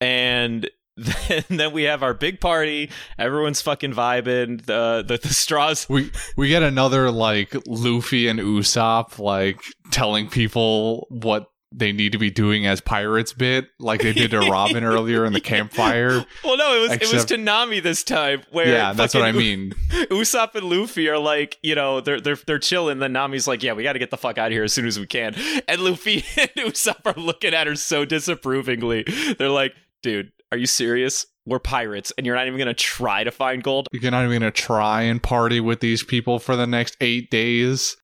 [0.00, 2.90] And then, then we have our big party.
[3.18, 4.64] Everyone's fucking vibing.
[4.64, 5.88] The the, the straws.
[5.88, 12.18] We we get another like Luffy and Usopp like telling people what they need to
[12.18, 16.24] be doing as pirates bit, like they did to Robin earlier in the campfire.
[16.42, 18.42] Well, no, it was it was Except- to Nami this time.
[18.50, 19.72] Where Yeah, that's what I mean.
[20.10, 22.98] Usopp and Luffy are like, you know, they're they're they're chilling.
[23.00, 24.86] Then Nami's like, yeah, we got to get the fuck out of here as soon
[24.86, 25.34] as we can.
[25.66, 29.04] And Luffy and Usopp are looking at her so disapprovingly.
[29.38, 31.26] They're like, dude, are you serious?
[31.44, 33.88] We're pirates, and you're not even gonna try to find gold.
[33.92, 37.96] You're not even gonna try and party with these people for the next eight days.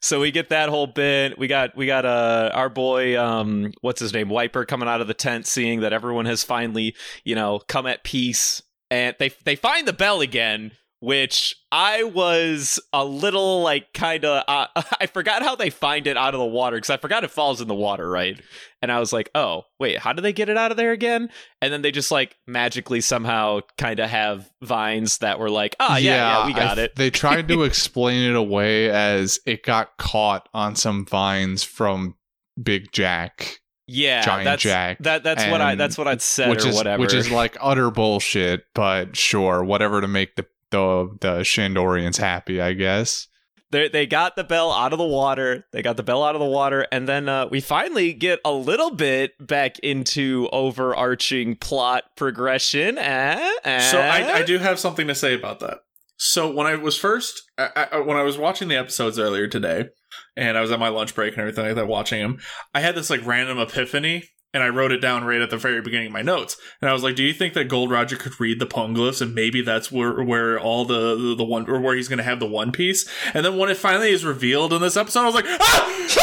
[0.00, 1.38] So we get that whole bit.
[1.38, 5.06] We got we got uh our boy um what's his name Wiper coming out of
[5.06, 9.56] the tent, seeing that everyone has finally you know come at peace, and they they
[9.56, 10.72] find the bell again.
[11.00, 14.66] Which I was a little like kind of uh,
[15.00, 17.60] I forgot how they find it out of the water because I forgot it falls
[17.60, 18.40] in the water right,
[18.82, 21.30] and I was like, oh wait, how do they get it out of there again?
[21.62, 25.98] And then they just like magically somehow kind of have vines that were like, ah
[25.98, 26.96] yeah yeah, we got it.
[26.96, 32.16] They tried to explain it away as it got caught on some vines from
[32.60, 36.64] Big Jack, Yeah, Giant that's, Jack, That that's what I that's what I'd said which
[36.64, 37.00] or is whatever.
[37.00, 38.64] which is like utter bullshit.
[38.74, 43.28] But sure, whatever to make the the the Shandorians happy, I guess.
[43.70, 45.66] They they got the bell out of the water.
[45.72, 48.52] They got the bell out of the water, and then uh, we finally get a
[48.52, 52.96] little bit back into overarching plot progression.
[52.96, 53.50] Eh?
[53.64, 53.90] Eh?
[53.90, 55.78] So I, I do have something to say about that.
[56.16, 59.90] So when I was first, I, I, when I was watching the episodes earlier today,
[60.36, 62.38] and I was at my lunch break and everything like that, watching them,
[62.74, 65.82] I had this like random epiphany and I wrote it down right at the very
[65.82, 66.56] beginning of my notes.
[66.80, 69.34] And I was like, "Do you think that Gold Roger could read the poneglyphs, and
[69.34, 72.40] maybe that's where where all the the, the one or where he's going to have
[72.40, 75.34] the One Piece?" And then when it finally is revealed in this episode, I was
[75.34, 75.94] like, "Ah!"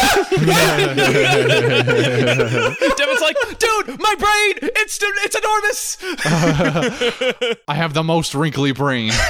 [2.96, 5.96] Devin's like, dude, my brain, it's it's enormous.
[7.68, 9.12] I have the most wrinkly brain.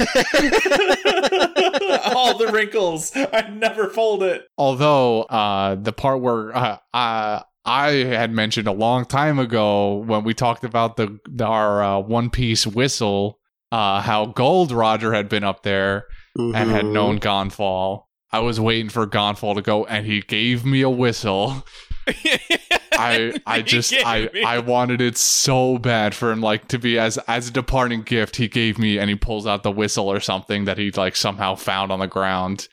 [2.15, 3.13] all the wrinkles.
[3.15, 4.47] I never fold it.
[4.57, 10.23] Although uh, the part where uh, uh, I had mentioned a long time ago when
[10.25, 13.39] we talked about the our uh, One Piece whistle,
[13.73, 16.05] uh, how Gold Roger had been up there
[16.37, 16.93] and had Mhm.
[16.93, 18.09] known Gan Fall.
[18.33, 21.65] I was waiting for Gan Fall to go, and he gave me a whistle.
[22.99, 26.99] I I just I me- I wanted it so bad for him like to be
[26.99, 28.37] as as a departing gift.
[28.37, 31.55] He gave me, and he pulls out the whistle or something that he like somehow
[31.57, 32.69] found on the ground.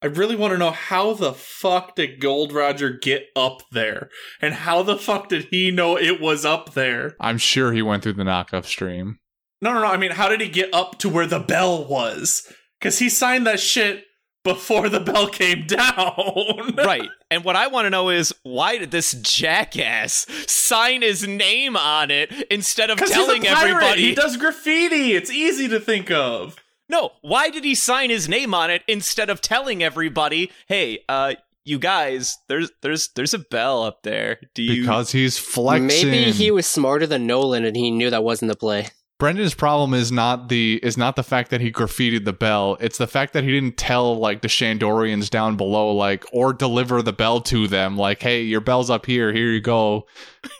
[0.00, 4.54] I really want to know how the fuck did Gold Roger get up there, and
[4.54, 7.16] how the fuck did he know it was up there?
[7.20, 9.18] I'm sure he went through the knockoff stream.
[9.60, 9.86] No, no, no.
[9.86, 12.52] I mean, how did he get up to where the bell was?
[12.78, 14.04] Because he signed that shit
[14.44, 16.74] before the bell came down.
[16.76, 17.08] right.
[17.30, 22.10] And what I want to know is why did this jackass sign his name on
[22.10, 24.02] it instead of telling he's a everybody?
[24.02, 25.14] He does graffiti.
[25.14, 26.56] It's easy to think of.
[26.88, 31.34] No, why did he sign his name on it instead of telling everybody, "Hey, uh
[31.68, 34.40] you guys, there's there's there's a bell up there.
[34.54, 36.10] Do you Because he's flexing.
[36.10, 38.88] Maybe he was smarter than Nolan and he knew that wasn't the play.
[39.18, 42.76] Brendan's problem is not the is not the fact that he graffitied the bell.
[42.80, 47.02] It's the fact that he didn't tell like the Shandorians down below, like or deliver
[47.02, 49.32] the bell to them, like, "Hey, your bell's up here.
[49.32, 50.06] Here you go.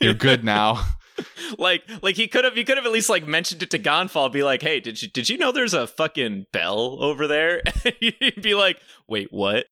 [0.00, 0.84] You're good now."
[1.58, 4.08] like like he could have he could have at least like mentioned it to Gan
[4.08, 7.62] Fall, be like, "Hey, did you did you know there's a fucking bell over there?"
[8.00, 9.66] He'd be like, "Wait, what?"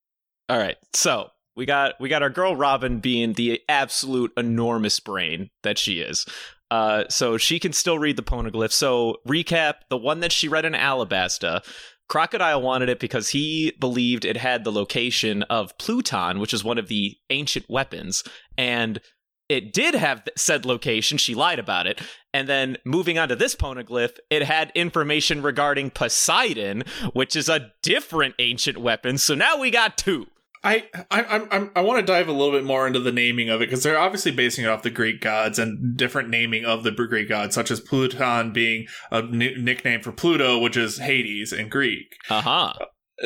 [0.49, 5.51] All right, so we got we got our girl Robin being the absolute enormous brain
[5.63, 6.27] that she is.
[6.71, 8.73] Uh, so she can still read the poneglyph.
[8.73, 11.65] So recap: the one that she read in Alabasta.
[12.09, 16.79] Crocodile wanted it because he believed it had the location of Pluton, which is one
[16.79, 18.23] of the ancient weapons,
[18.57, 19.01] and
[19.49, 21.19] it did have said location.
[21.19, 22.01] She lied about it.
[22.35, 27.73] And then moving on to this poneglyph, it had information regarding Poseidon, which is a
[27.83, 29.19] different ancient weapon.
[29.19, 30.27] So now we got two.
[30.65, 33.49] I I I'm, I'm, I want to dive a little bit more into the naming
[33.49, 36.83] of it because they're obviously basing it off the Greek gods and different naming of
[36.83, 41.53] the Greek gods, such as Pluton being a n- nickname for Pluto, which is Hades
[41.53, 42.17] in Greek.
[42.29, 42.73] Uh huh.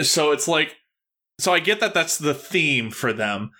[0.02, 0.76] So it's like,
[1.38, 3.50] so I get that that's the theme for them.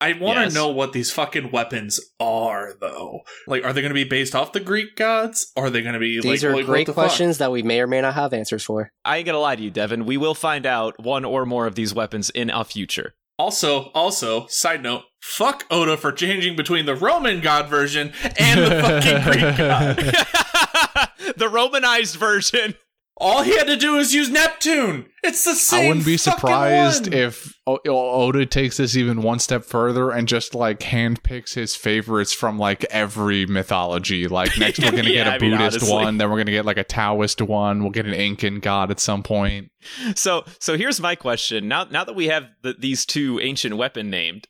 [0.00, 0.54] I want to Yes.
[0.54, 3.20] know what these fucking weapons are, though.
[3.46, 5.52] Like, are they going to be based off the Greek gods?
[5.56, 7.04] Or are they going to be These like, are like, great the fuck?
[7.06, 8.90] questions that we may or may not have answers for.
[9.04, 10.06] I ain't gonna lie to you, Devin.
[10.06, 13.14] We will find out one or more of these weapons in a future.
[13.38, 18.82] Also, also, side note, fuck Oda for changing between the Roman god version and the
[18.82, 19.96] fucking Greek god.
[21.36, 22.74] the Romanized version.
[23.20, 25.06] All he had to do is use Neptune.
[25.22, 25.84] It's the same.
[25.84, 27.12] I wouldn't be surprised one.
[27.18, 32.32] if o- Oda takes this even one step further and just like handpicks his favorites
[32.32, 34.26] from like every mythology.
[34.26, 35.92] Like next, we're gonna Yeah, get a I Buddhist honestly.
[35.92, 37.82] one, then we're gonna get like a Taoist one.
[37.82, 39.70] We'll get an Incan god at some point.
[40.14, 41.68] So, so here's my question.
[41.68, 44.48] Now, now that we have the, these two ancient weapon named,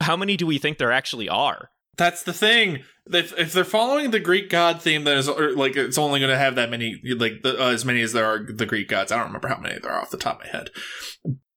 [0.00, 1.70] how many do we think there actually are?
[2.00, 2.78] That's the thing.
[3.12, 6.38] If, if they're following the Greek god theme, then it's like it's only going to
[6.38, 9.12] have that many, like the, uh, as many as there are the Greek gods.
[9.12, 10.70] I don't remember how many there are off the top of my head.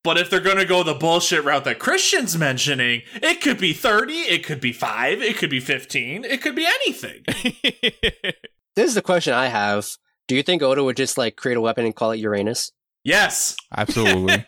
[0.03, 3.71] But if they're going to go the bullshit route that Christian's mentioning, it could be
[3.71, 7.23] thirty, it could be five, it could be fifteen, it could be anything.
[8.75, 9.87] This is the question I have.
[10.27, 12.71] Do you think Oda would just like create a weapon and call it Uranus?
[13.03, 13.55] Yes.
[13.77, 14.45] Absolutely.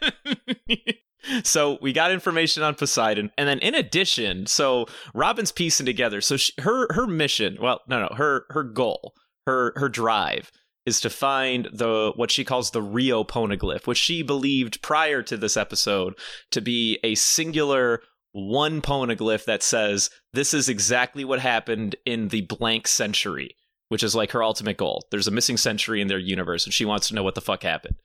[1.43, 6.21] so we got information on Poseidon, and then in addition, so Robin's piecing together.
[6.21, 9.13] So she, her her mission, well, no, no, her her goal,
[9.45, 10.51] her her drive
[10.85, 15.37] is to find the what she calls the Rio poneglyph, which she believed prior to
[15.37, 16.13] this episode
[16.51, 18.01] to be a singular
[18.31, 23.55] one poneglyph that says this is exactly what happened in the blank century,
[23.89, 25.05] which is like her ultimate goal.
[25.09, 27.63] There's a missing century in their universe, and she wants to know what the fuck
[27.63, 27.95] happened.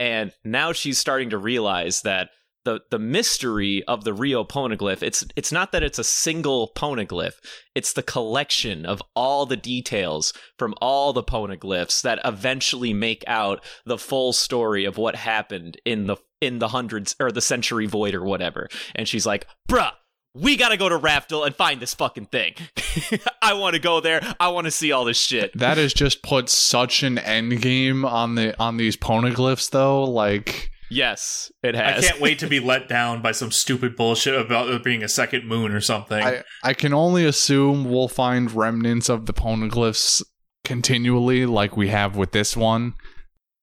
[0.00, 2.30] And now she's starting to realize that
[2.68, 5.02] the the mystery of the Rio poneglyph.
[5.02, 7.36] It's it's not that it's a single poneglyph.
[7.74, 13.64] It's the collection of all the details from all the poneglyphs that eventually make out
[13.86, 18.14] the full story of what happened in the in the hundreds or the century void
[18.14, 18.68] or whatever.
[18.94, 19.92] And she's like, "Bruh,
[20.34, 22.52] we gotta go to Raftel and find this fucking thing.
[23.42, 24.20] I want to go there.
[24.38, 25.56] I want to see all this shit.
[25.56, 30.04] That has just put such an end game on the on these poneglyphs, though.
[30.04, 32.04] Like, Yes, it has.
[32.04, 35.08] I can't wait to be let down by some stupid bullshit about it being a
[35.08, 36.22] second moon or something.
[36.22, 40.22] I I can only assume we'll find remnants of the poneglyphs
[40.64, 42.94] continually, like we have with this one.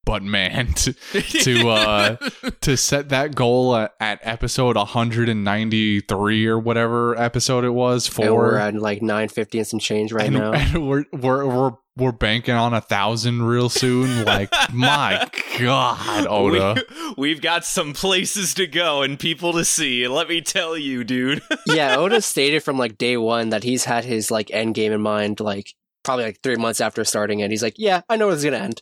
[0.06, 2.16] But man, to to uh
[2.62, 8.52] to set that goal at, at episode 193 or whatever episode it was And we're
[8.52, 10.54] for, at like nine fifty and some change right and, now.
[10.54, 14.26] and we're we're we're we're banking on a thousand real soon.
[14.26, 16.84] Like, my God, Oda.
[17.18, 20.08] We, have got some places to go and people to see.
[20.08, 21.42] Let me tell you, dude.
[21.68, 25.02] yeah, Oda stated from like day one that he's had his like end game in
[25.02, 25.74] mind, like
[26.04, 27.52] probably like three months after starting it.
[27.52, 28.82] He's like, yeah, I know it's gonna end.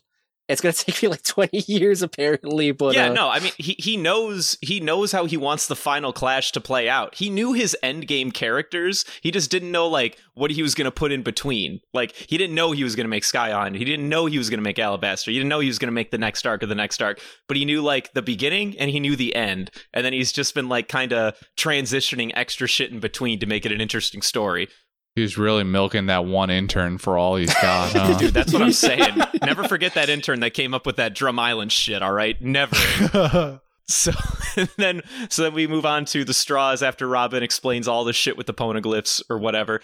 [0.54, 3.76] It's gonna take me like twenty years apparently, but yeah, uh, no, I mean he
[3.78, 7.16] he knows he knows how he wants the final clash to play out.
[7.16, 9.06] He knew his end game characters.
[9.22, 11.80] He just didn't know like what he was going to put in between.
[11.94, 13.76] Like he didn't know he was going to make Sky Island.
[13.76, 15.32] He didn't know he was going to make Alabaster.
[15.32, 17.20] He didn't know he was going to make the next arc or the next arc.
[17.48, 19.72] But he knew like the beginning and he knew the end.
[19.94, 23.66] And then he's just been like kind of transitioning extra shit in between to make
[23.66, 24.68] it an interesting story.
[25.16, 28.18] He's really milking that one intern for all he's got, huh?
[28.18, 29.16] Dude, that's what I'm saying.
[29.44, 32.42] Never forget that intern that came up with that Drum Island shit, all right?
[32.42, 33.62] Never.
[33.88, 34.12] So
[34.56, 38.14] and then so then we move on to the straws after Robin explains all the
[38.14, 39.82] shit with the poneglyphs or whatever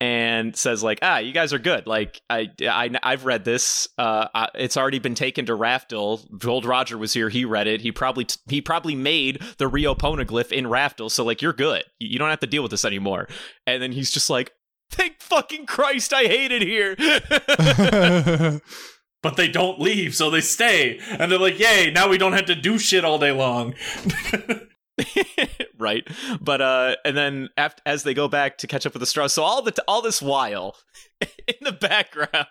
[0.00, 4.26] and says like ah you guys are good like I, I I've read this uh
[4.34, 7.92] I, it's already been taken to Raftel old Roger was here he read it he
[7.92, 12.18] probably t- he probably made the Rio poneglyph in Raftel so like you're good you
[12.18, 13.28] don't have to deal with this anymore
[13.68, 14.52] and then he's just like
[14.90, 16.96] thank fucking Christ I hate it here
[19.24, 21.00] but they don't leave, so they stay.
[21.08, 23.74] And they're like, yay, now we don't have to do shit all day long.
[25.76, 26.06] right
[26.40, 29.32] but uh and then after, as they go back to catch up with the straws
[29.32, 30.76] so all the all this while
[31.20, 32.46] in the background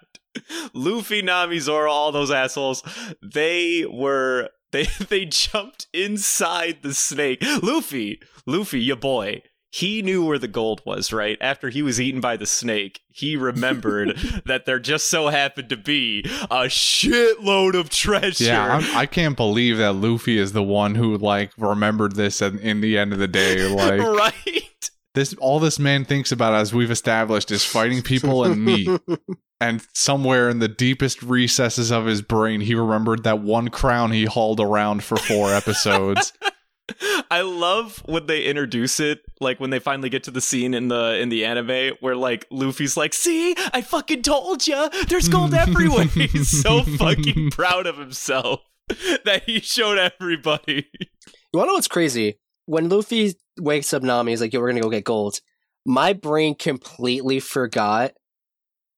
[0.73, 2.83] luffy nami zoro all those assholes
[3.21, 9.41] they were they they jumped inside the snake luffy luffy your boy
[9.73, 11.35] he knew where the gold was, right?
[11.41, 14.15] After he was eaten by the snake, he remembered
[14.45, 18.43] that there just so happened to be a shitload of treasure.
[18.43, 22.53] Yeah, I'm, I can't believe that Luffy is the one who like remembered this at,
[22.53, 23.63] in the end of the day.
[23.73, 24.89] Like right?
[25.15, 28.87] this, all this man thinks about, as we've established, is fighting people and meat.
[29.59, 34.25] and somewhere in the deepest recesses of his brain, he remembered that one crown he
[34.25, 36.31] hauled around for four episodes.
[37.31, 40.89] I love when they introduce it, like when they finally get to the scene in
[40.89, 45.53] the in the anime where like Luffy's like, "See, I fucking told you, there's gold
[45.53, 48.61] everywhere." He's so fucking proud of himself
[49.25, 50.89] that he showed everybody.
[51.53, 52.39] You wanna know what's crazy?
[52.65, 55.39] When Luffy wakes up Nami, he's like, yo, we're gonna go get gold.
[55.85, 58.13] My brain completely forgot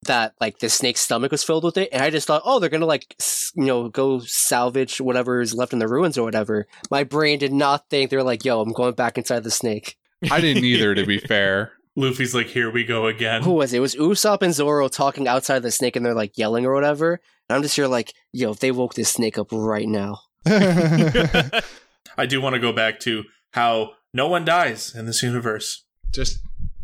[0.06, 2.70] that like the snake's stomach was filled with it, and I just thought, oh, they're
[2.70, 3.16] gonna like
[3.56, 6.68] you know go salvage whatever is left in the ruins or whatever.
[6.90, 9.98] My brain did not think they're like, yo, I'm going back inside the snake.
[10.32, 11.74] I didn't either, to be fair.
[11.96, 13.44] Luffy's like, here we go again.
[13.44, 13.78] Who was it?
[13.78, 17.22] It was Usopp and Zoro talking outside the snake, and they're like yelling or whatever.
[17.48, 20.20] And I'm just here like, yo, if they woke this snake up right now.
[20.46, 25.86] I do want to go back to how no one dies in this universe.
[26.12, 26.40] just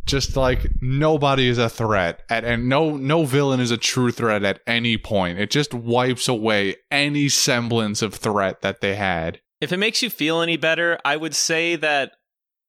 [0.05, 4.43] just like nobody is a threat at and no no villain is a true threat
[4.43, 5.39] at any point.
[5.39, 9.41] It just wipes away any semblance of threat that they had.
[9.59, 12.13] If it makes you feel any better, I would say that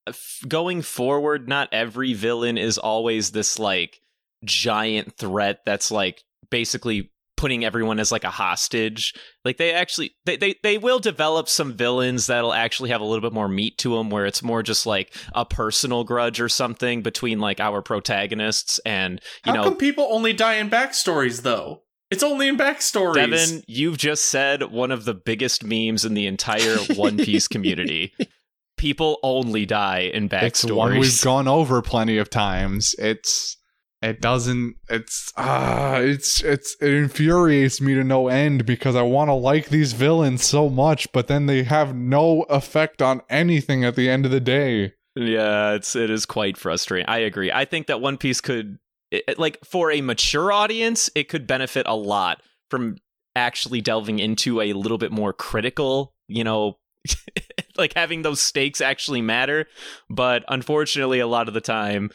[0.07, 0.13] uh,
[0.47, 4.01] going forward, not every villain is always this like
[4.45, 7.12] giant threat that's like basically
[7.43, 9.13] putting everyone as like a hostage.
[9.45, 13.21] Like they actually they they, they will develop some villains that'll actually have a little
[13.21, 17.03] bit more meat to them where it's more just like a personal grudge or something
[17.03, 21.83] between like our protagonists and you How know come people only die in backstories, though?
[22.13, 23.15] It's only in backstories.
[23.15, 28.15] Devin, you've just said one of the biggest memes in the entire One Piece community.
[28.77, 30.47] People only die in backstories.
[30.47, 33.57] it's one we've gone over plenty of times it's
[34.03, 39.29] it doesn't it's ah it's it's it infuriates me to no end because i want
[39.29, 43.95] to like these villains so much but then they have no effect on anything at
[43.95, 47.07] the end of the day Yeah, it's it is quite frustrating.
[47.07, 47.53] I agree.
[47.53, 48.79] I think that One Piece could
[49.11, 52.97] it, like for a mature audience, it could benefit a lot from
[53.37, 56.79] actually delving into a little bit more critical, you know,
[57.77, 59.67] like having those stakes actually matter.
[60.09, 62.11] But unfortunately, a lot of the time,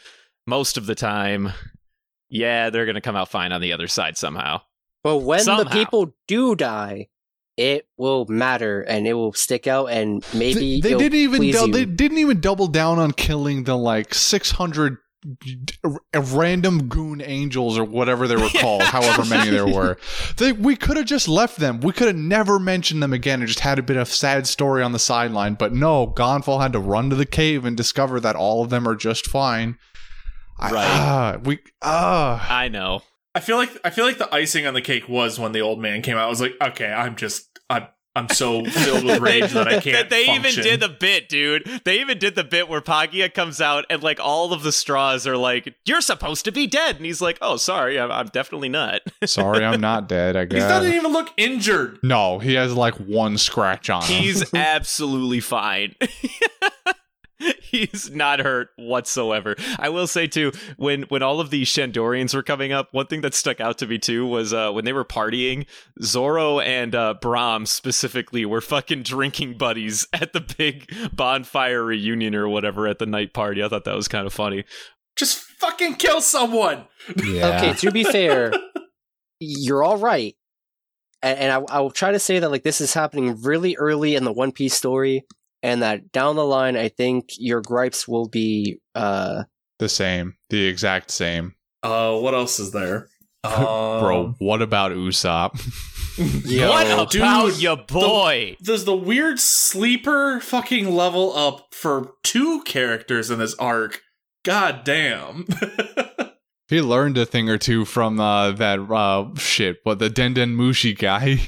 [0.46, 1.52] most of the time,
[2.28, 4.60] yeah, they're gonna come out fine on the other side somehow.
[5.02, 5.64] But when Somehow.
[5.64, 7.08] the people do die,
[7.56, 11.70] it will matter and it will stick out and maybe they, they didn't even please
[11.72, 14.98] they didn't even double down on killing the like 600
[15.84, 19.98] uh, random goon angels or whatever they were called however many there were.
[20.36, 21.80] They, we could have just left them.
[21.80, 23.40] We could have never mentioned them again.
[23.40, 26.60] And just had a bit of sad story on the sideline but no Gan Fall
[26.60, 29.78] had to run to the cave and discover that all of them are just fine
[30.58, 30.86] I- Right.
[30.86, 33.02] ah, we ah I know.
[33.34, 35.80] I feel like I feel like the icing on the cake was when the old
[35.80, 36.24] man came out.
[36.26, 37.86] I was like, okay, I'm just I'm
[38.16, 40.10] I'm so filled with rage that I can't.
[40.10, 41.64] they even did the bit, dude.
[41.84, 45.24] They even did the bit where Pagaya comes out and like all of the straws
[45.28, 48.70] are like, "You're supposed to be dead," and he's like, "Oh, sorry, I'm, I'm definitely
[48.70, 51.98] not." sorry i'm not dead i guess He doesn't even look injured.
[52.02, 55.94] no he has like one scratch on him He's absolutely fine.
[57.62, 59.56] He's not hurt whatsoever.
[59.78, 63.20] I will say too, when when all of these Shandorians were coming up, one thing
[63.20, 65.66] that stuck out to me too was uh, when they were partying.
[66.02, 72.48] Zoro and uh, Braham specifically were fucking drinking buddies at the big bonfire reunion or
[72.48, 73.62] whatever at the night party.
[73.62, 74.64] I thought that was kind of funny.
[75.16, 76.86] Just fucking kill someone.
[77.16, 78.52] yeah Okay, to be fair,
[79.40, 80.34] you're all right.
[81.22, 84.14] And, and I, I will try to say that like this is happening really early
[84.14, 85.24] in the One Piece story,
[85.62, 89.44] and that down the line, I think your gripes will be uh
[89.78, 93.08] the same the exact same Uh, what else is there?
[93.42, 95.52] Bro, Um, what about Usopp?
[96.44, 98.56] Yo, what about dude, your boy?
[98.60, 104.02] There's the weird sleeper fucking level up for two characters in this arc.
[104.44, 105.46] God damn.
[106.68, 110.98] he learned a thing or two from uh, that uh, shit, but the Denden Mushi
[110.98, 111.38] guy.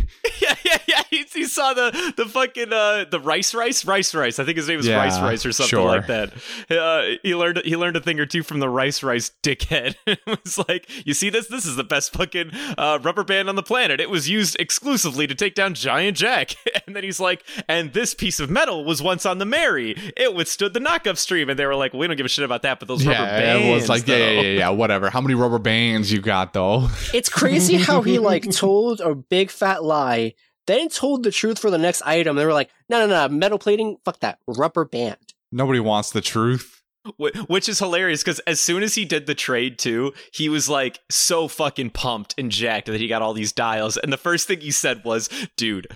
[0.40, 1.02] yeah, yeah, yeah.
[1.10, 4.38] He, he saw the the fucking uh the rice rice rice rice.
[4.38, 5.86] I think his name is Yeah, Rice Rice or something sure.
[5.86, 6.32] like that.
[6.70, 9.96] Uh, he learned he learned a thing or two from the rice rice dickhead.
[10.06, 11.48] it was like, you see this?
[11.48, 14.00] This is the best fucking uh, rubber band on the planet.
[14.00, 16.54] It was used exclusively to take down Giant Jack.
[16.86, 19.94] and then he's like, and this piece of metal was once on the Merry.
[20.16, 21.50] It withstood the knockup stream.
[21.50, 23.40] And they were like, we don't give a shit about that, but those rubber yeah,
[23.40, 23.66] bands.
[23.66, 25.10] it was like, yeah, yeah, yeah, yeah, whatever.
[25.10, 26.88] How many rubber bands you got, though?
[27.12, 30.34] it's crazy how he like told a big fat lie,
[30.70, 32.36] then told the truth for the next item.
[32.36, 35.18] They were like, no, no, no, metal plating, fuck that, rubber band.
[35.52, 36.76] Nobody wants the truth.
[37.16, 41.00] Which is hilarious because as soon as he did the trade too, he was like
[41.08, 43.96] so fucking pumped and jacked that he got all these dials.
[43.96, 45.86] And the first thing he said was, "Dude,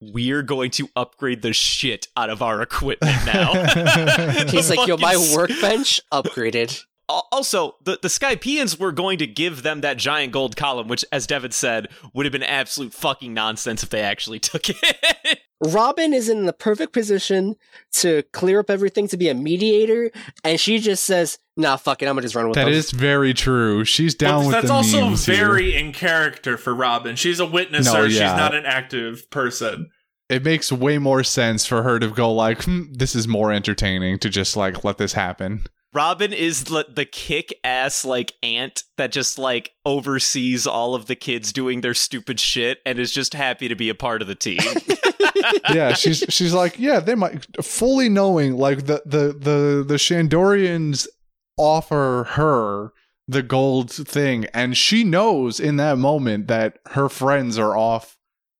[0.00, 3.52] we're going to upgrade the shit out of our equipment now."
[4.48, 6.84] He's like, yo, my workbench upgraded.
[7.10, 11.04] Al- Also, the, the Skypieans were going to give them that giant gold column, which,
[11.12, 15.38] as Devin said, would have been absolute fucking nonsense if they actually took it.
[15.64, 17.56] Robin is in the perfect position
[17.92, 20.10] to clear up everything to be a mediator,
[20.44, 22.92] and she just says, "Nah, fuck it, I'm gonna just run with That them." is
[22.92, 23.84] very true.
[23.84, 25.34] She's down But with that's the also memes here.
[25.36, 27.16] very in character for Robin.
[27.16, 27.92] She's a witnesser.
[27.92, 29.90] No, She's not an active person.
[30.28, 34.20] It makes way more sense for her to go like, hmm, "This is more entertaining
[34.20, 39.10] to just like let this happen." Robin is the, the kick ass like aunt that
[39.10, 43.68] just like oversees all of the kids doing their stupid shit and is just happy
[43.68, 44.58] to be a part of the team.
[45.72, 51.06] yeah, she's she's like, yeah, they might fully knowing like the the the the Shandorians
[51.56, 52.92] offer her
[53.26, 58.16] the gold thing, and she knows in that moment that her friends are off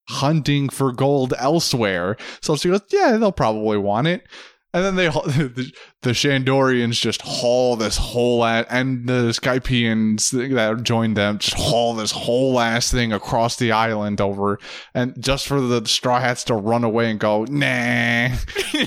[0.09, 2.17] hunting for gold elsewhere.
[2.41, 4.27] So she goes, yeah, they'll probably want it.
[4.75, 10.83] And then they the, the Shandorians just haul this whole ass, and the Skypieans that
[10.83, 14.59] joined them just haul this whole ass thing across the island over
[14.95, 18.37] and just for the straw hats to run away and go nah.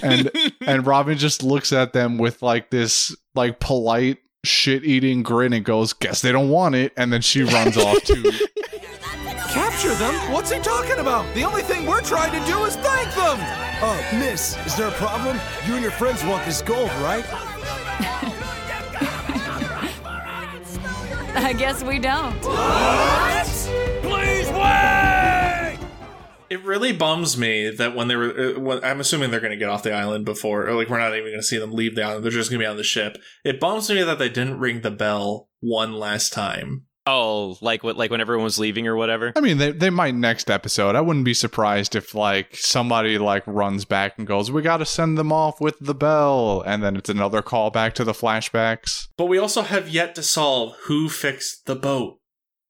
[0.03, 5.53] And and robin just looks at them with like this like polite shit eating grin
[5.53, 6.93] and goes guess they don't want it.
[6.97, 8.31] And then she runs off too
[9.81, 10.31] Capture them?
[10.31, 11.33] What's he talking about?
[11.33, 13.39] The only thing we're trying to do is thank them!
[13.81, 15.39] Uh, miss, is there a problem?
[15.65, 17.25] You and your friends want this gold, right?
[21.33, 22.35] I guess we don't.
[22.45, 23.47] What?
[24.03, 25.79] Please wait!
[26.51, 29.57] It really bums me that when they were, uh, when, I'm assuming they're going to
[29.57, 31.95] get off the island before, or like we're not even going to see them leave
[31.95, 32.23] the island.
[32.23, 33.17] They're just going to be on the ship.
[33.43, 36.85] It bums me that they didn't ring the bell one last time.
[37.07, 39.33] Oh, like what like when everyone was leaving or whatever?
[39.35, 43.43] i mean they, they might next episode i wouldn't be surprised if like somebody like
[43.47, 47.09] runs back and goes we gotta send them off with the bell and then it's
[47.09, 51.65] another call back to the flashbacks But we also have yet to solve who fixed
[51.65, 52.17] the boat.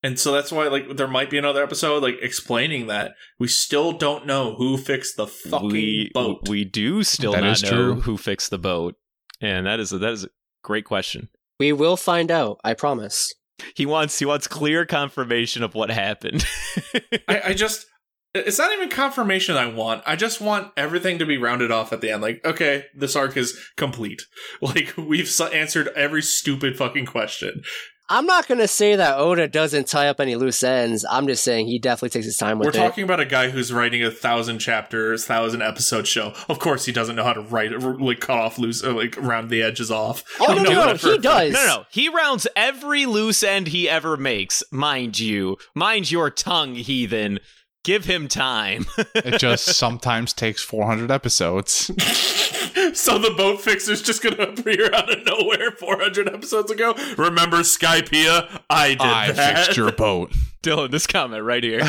[0.03, 3.91] And so that's why like there might be another episode like explaining that we still
[3.91, 6.49] don't know who fixed the fucking we, boat.
[6.49, 8.01] We do still That not is know true.
[8.01, 8.95] who fixed the boat,
[9.39, 10.29] and that is a, that is a
[10.63, 11.29] great question.
[11.59, 12.59] We will find out.
[12.63, 13.31] I promise.
[13.75, 16.45] He wants he wants clear confirmation of what happened.
[17.27, 17.85] I, I just
[18.33, 20.03] it's not even confirmation I want.
[20.05, 22.21] I just want everything to be rounded off at the end.
[22.21, 24.23] Like, okay, this arc is complete.
[24.61, 27.63] Like we've answered every stupid fucking question.
[28.11, 31.05] I'm not gonna say that Oda doesn't tie up any loose ends.
[31.09, 32.77] I'm just saying he definitely takes his time with it.
[32.77, 32.87] We're it.
[32.87, 36.33] talking about a guy who's writing a thousand chapters, thousand episode show.
[36.49, 39.49] Of course, he doesn't know how to write, like cut off loose, or like round
[39.49, 40.25] the edges off.
[40.41, 41.53] Oh I no, no, no, he a does.
[41.53, 41.85] No, no, no.
[41.89, 45.57] He rounds every loose end he ever makes, mind you.
[45.73, 47.39] Mind your tongue, heathen.
[47.85, 48.87] Give him time.
[49.15, 51.89] It just sometimes takes 400 episodes.
[52.97, 56.93] so the boat fixer's just gonna appear out of nowhere 400 episodes ago.
[57.17, 58.61] Remember Skypiea?
[58.69, 59.57] I did I that.
[59.57, 60.33] fixed your boat.
[60.63, 61.81] Dylan, this comment right here.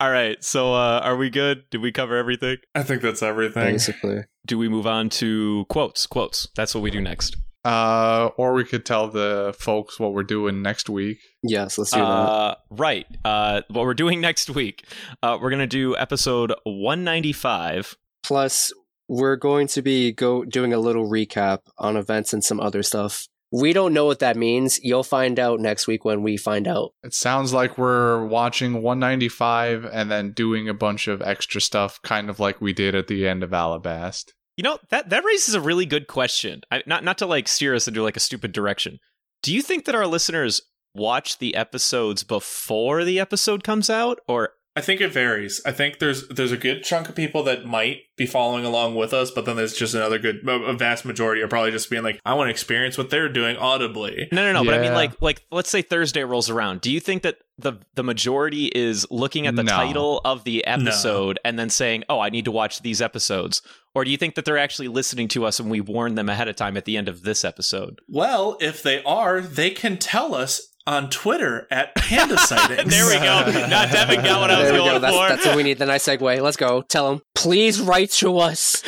[0.00, 1.62] All right, so uh, are we good?
[1.70, 2.56] Did we cover everything?
[2.74, 3.72] I think that's everything.
[3.74, 6.06] Basically, Do we move on to quotes?
[6.08, 6.48] Quotes.
[6.56, 7.36] That's what we do next.
[7.64, 11.18] Uh, or we could tell the folks what we're doing next week.
[11.44, 11.78] yes.
[11.78, 12.04] Let's do that.
[12.04, 13.06] Uh, right.
[13.24, 14.84] Uh, what we're doing next week,
[15.22, 17.96] uh, we're gonna do episode 195.
[18.22, 18.72] Plus,
[19.08, 23.26] we're going to be go doing a little recap on events and some other stuff.
[23.54, 24.82] We don't know what that means.
[24.82, 26.94] You'll find out next week when we find out.
[27.02, 32.30] It sounds like we're watching 195 and then doing a bunch of extra stuff, kind
[32.30, 34.30] of like we did at the end of Alabast.
[34.56, 36.62] You know that that raises a really good question.
[36.70, 38.98] I, not not to like steer us into like a stupid direction.
[39.42, 40.60] Do you think that our listeners
[40.94, 45.60] watch the episodes before the episode comes out, or I think it varies.
[45.66, 49.12] I think there's there's a good chunk of people that might be following along with
[49.12, 52.02] us, but then there's just another good, a a vast majority are probably just being
[52.02, 54.28] like, I want to experience what they're doing audibly.
[54.32, 54.64] no, no, no?
[54.64, 56.80] But I mean, like, like let's say Thursday rolls around.
[56.80, 59.72] Do you think that the the majority is looking at the No.
[59.72, 63.60] title of the episode and then saying, "Oh, I need to watch these episodes,"
[63.94, 66.48] or do you think that they're actually listening to us and we warn them ahead
[66.48, 68.00] of time at the end of this episode?
[68.08, 72.84] Well, if they are, they can tell us on Twitter at Panda Sightings.
[72.90, 73.68] there we go.
[73.68, 74.98] Not Devin got what I was there we going go.
[74.98, 75.28] That's, for.
[75.28, 75.78] that's what we need.
[75.78, 76.40] The nice segue.
[76.40, 76.82] Let's go.
[76.82, 77.22] Tell him.
[77.34, 78.82] Please write to us.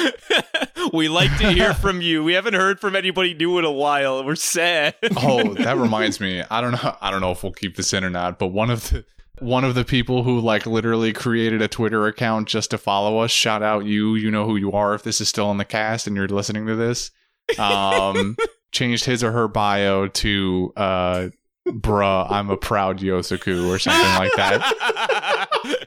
[0.93, 2.25] we like to hear from you.
[2.25, 4.25] We haven't heard from anybody new in a while.
[4.25, 4.95] We're sad.
[5.17, 6.43] Oh, that reminds me.
[6.51, 6.97] I don't know.
[7.01, 8.39] I don't know if we'll keep this in or not.
[8.39, 9.05] But one of the
[9.41, 13.31] one of the people who like literally created a Twitter account just to follow us.
[13.31, 14.15] Shout out you.
[14.15, 14.95] You know who you are.
[14.95, 17.11] If this is still in the cast and you're listening to this,
[17.59, 18.37] um,
[18.73, 21.29] changed his or her bio to uh,
[21.67, 24.63] "Bruh, I'm a proud Yosaku" or something like that.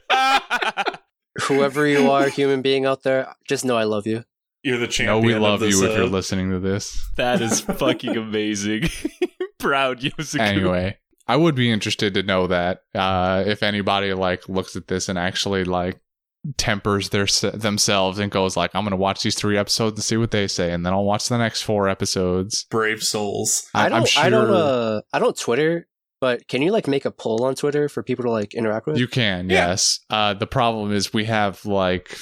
[1.43, 4.23] Whoever you are, human being out there, just know I love you.
[4.63, 5.15] You're the champion.
[5.15, 5.27] No, champion.
[5.27, 7.07] we of love this, you if uh, you're listening to this.
[7.15, 8.89] that is fucking amazing.
[9.59, 10.39] Proud Yosaku.
[10.39, 10.97] anyway
[11.27, 15.17] i would be interested to know that uh if anybody like looks at this and
[15.17, 15.99] actually like
[16.55, 20.31] tempers their themselves and goes like i'm gonna watch these three episodes and see what
[20.31, 23.67] they say and then i'll watch the next four episodes brave souls.
[23.73, 24.07] I I'm don't.
[24.07, 24.49] sure I don't.
[24.49, 25.87] Uh, I don't Twitter.
[26.19, 28.97] But can you like make a poll on Twitter for people to like interact with?
[28.97, 29.67] you can Yeah.
[29.67, 32.17] yes uh the problem is we have like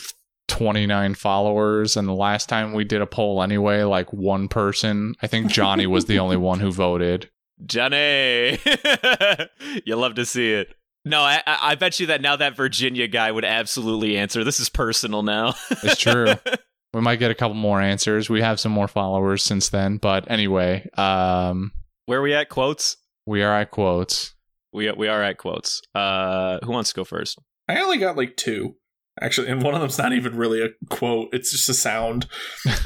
[0.48, 5.28] 29 followers and the last time we did a poll anyway like one person i
[5.28, 7.30] think johnny was the only one who voted
[7.66, 8.60] Johnny.
[9.86, 10.76] you love to see it.
[11.06, 14.44] No, I, I I bet you that now that Virginia guy would absolutely answer.
[14.44, 15.54] This is personal now.
[15.70, 16.34] It's true.
[16.94, 20.30] we might get a couple more answers we have some more followers since then but
[20.32, 21.72] anyway um
[22.06, 22.50] Where we at?
[22.50, 22.98] Quotes.
[23.26, 24.34] We are at quotes.
[24.72, 25.82] We we are at quotes.
[25.94, 27.38] Uh, who wants to go first?
[27.68, 28.76] I only got like two.
[29.22, 32.28] Actually, and one of them's not even really a quote, it's just a sound.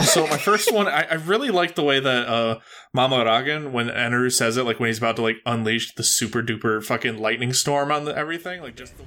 [0.04, 2.60] So my first one, I, I really like the way that uh
[2.96, 6.84] Mamaragan, when Enaru says it, like when he's about to like unleash the super duper
[6.84, 9.04] fucking lightning storm on the, everything, like just the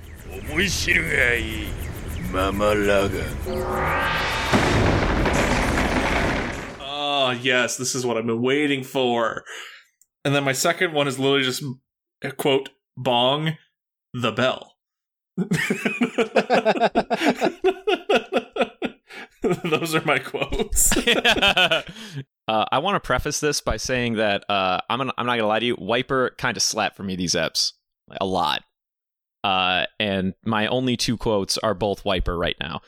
[6.80, 9.44] Oh yes, this is what I've been waiting for.
[10.24, 11.62] And then my second one is literally just
[12.22, 13.56] a quote bong
[14.12, 14.71] the bell.
[19.64, 20.96] Those are my quotes.
[21.06, 21.82] uh,
[22.48, 25.60] I want to preface this by saying that uh, I'm gonna, I'm not gonna lie
[25.60, 25.76] to you.
[25.78, 27.72] Wiper kind of slapped for me these eps
[28.08, 28.62] like, a lot,
[29.42, 32.80] uh, and my only two quotes are both Wiper right now.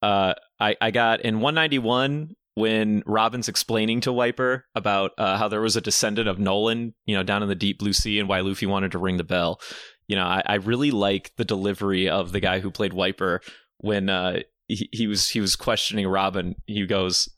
[0.00, 5.60] Uh, I I got in 191 when Robin's explaining to Wiper about uh, how there
[5.60, 8.40] was a descendant of Nolan, you know, down in the deep blue sea, and why
[8.40, 9.60] Luffy wanted to ring the bell.
[10.08, 13.40] You know, I, I really like the delivery of the guy who played Wiper
[13.78, 16.54] when uh, he, he was he was questioning Robin.
[16.66, 17.28] He goes,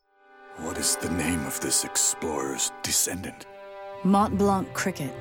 [0.58, 3.46] What is the name of this explorer's descendant?
[4.04, 5.12] Mont Blanc cricket.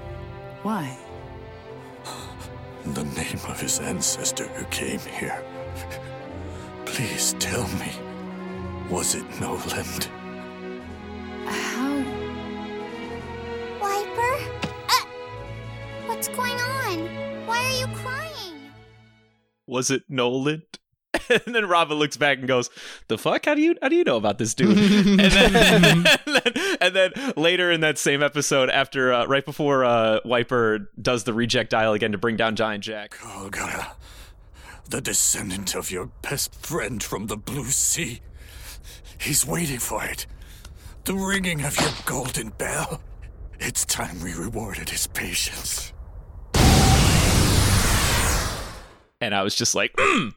[0.63, 0.97] Why?
[2.85, 5.41] The name of his ancestor who came here.
[6.85, 7.91] Please tell me,
[8.89, 10.09] was it Noland?
[11.45, 11.95] How?
[13.81, 14.35] Wiper?
[14.89, 15.05] Uh,
[16.07, 17.32] what's going on?
[17.45, 18.71] Why are you crying?
[19.67, 20.63] Was it Nolan?
[21.29, 22.69] and then Robin looks back and goes,
[23.07, 23.45] "The fuck?
[23.45, 25.55] How do you how do you know about this dude?" and, then,
[26.25, 30.91] and, then, and then later in that same episode, after uh, right before uh, Wiper
[31.01, 33.93] does the reject dial again to bring down Giant Jack, Calgara,
[34.89, 38.21] the descendant of your best friend from the Blue Sea.
[39.19, 40.25] He's waiting for it.
[41.05, 43.01] The ringing of your golden bell.
[43.59, 45.92] It's time we rewarded his patience.
[49.23, 50.31] And I was just like, mm,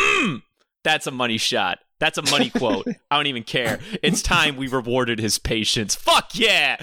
[0.00, 0.42] mm,
[0.82, 1.78] "That's a money shot.
[2.00, 2.86] That's a money quote.
[3.10, 3.78] I don't even care.
[4.02, 5.94] It's time we rewarded his patience.
[5.94, 6.76] Fuck yeah!"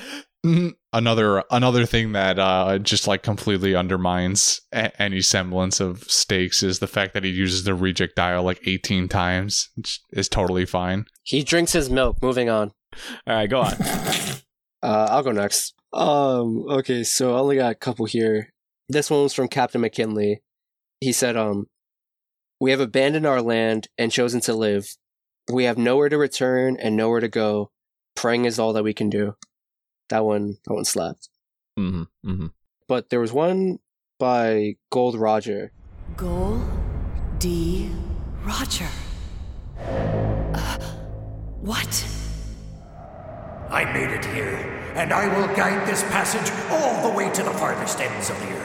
[0.45, 0.73] Mhm.
[0.93, 6.79] Another another thing that uh, just like completely undermines a- any semblance of stakes is
[6.79, 9.69] the fact that he uses the reject dial like 18 times.
[9.75, 11.05] Which is totally fine.
[11.23, 12.17] He drinks his milk.
[12.21, 12.71] Moving on.
[13.27, 13.73] All right, go on.
[14.83, 15.75] Uh, I'll go next.
[15.93, 18.51] Um, okay, so I only got a couple here.
[18.89, 20.41] This one was from Captain McKinley.
[21.01, 21.67] He said, um,
[22.59, 24.95] we have abandoned our land and chosen to live.
[25.51, 27.71] We have nowhere to return and nowhere to go.
[28.15, 29.35] Praying is all that we can do.
[30.09, 31.29] That one, that one slapped.
[31.75, 32.47] hmm hmm
[32.87, 33.79] But there was one
[34.19, 35.71] by Gold Roger.
[36.15, 36.61] Gold
[37.39, 37.89] D.
[38.43, 38.87] Roger.
[39.79, 40.77] Uh,
[41.61, 42.05] what?
[43.71, 47.51] I made it here, and I will guide this passage all the way to the
[47.51, 48.60] farthest ends of the earth.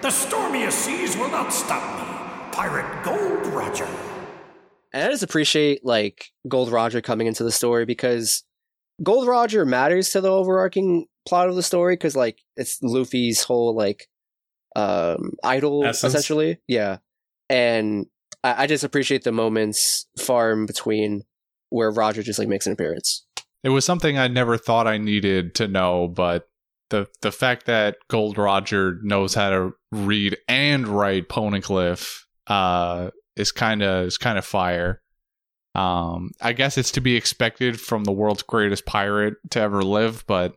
[0.00, 2.52] The stormiest seas will not stop me.
[2.52, 3.88] Pirate Gold Roger.
[4.92, 8.44] And I just appreciate like Gold Roger coming into the story because
[9.02, 13.74] Gold Roger matters to the overarching plot of the story because like it's Luffy's whole
[13.74, 14.08] like
[14.76, 16.14] um idol Essence?
[16.14, 16.58] essentially.
[16.68, 16.98] Yeah.
[17.50, 18.06] And
[18.44, 21.24] I, I just appreciate the moments far in between
[21.70, 23.26] where Roger just like makes an appearance.
[23.64, 26.47] It was something I never thought I needed to know, but
[26.90, 33.52] the the fact that Gold Roger knows how to read and write Poneglyph uh, is
[33.52, 35.00] kind of is kind of fire.
[35.74, 40.24] Um, I guess it's to be expected from the world's greatest pirate to ever live,
[40.26, 40.56] but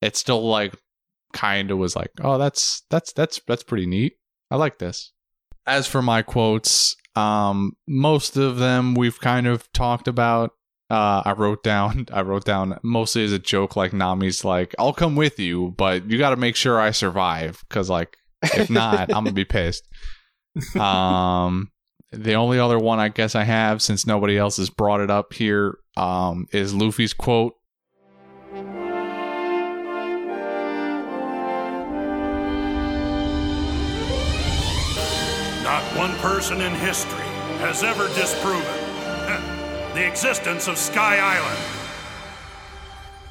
[0.00, 0.74] it's still like
[1.32, 4.14] kind of was like, oh, that's that's that's that's pretty neat.
[4.50, 5.12] I like this.
[5.66, 10.52] As for my quotes, um, most of them we've kind of talked about.
[10.92, 12.06] Uh, I wrote down.
[12.12, 16.10] I wrote down mostly as a joke, like Nami's like, "I'll come with you, but
[16.10, 19.88] you got to make sure I survive, because like if not, I'm gonna be pissed."
[20.76, 21.70] Um,
[22.10, 25.32] the only other one I guess I have, since nobody else has brought it up
[25.32, 27.54] here, um, is Luffy's quote.
[35.62, 37.24] Not one person in history
[37.60, 38.81] has ever disproven
[39.94, 41.58] the existence of Sky Island.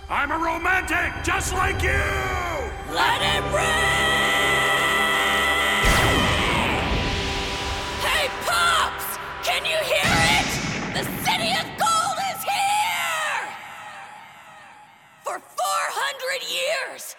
[0.10, 1.90] I'm a romantic just like you!
[2.94, 3.66] Let it rain!
[8.06, 9.18] Hey, Pops!
[9.44, 10.46] Can you hear it?
[10.94, 13.48] The City of Gold is here!
[15.24, 17.16] For 400 years,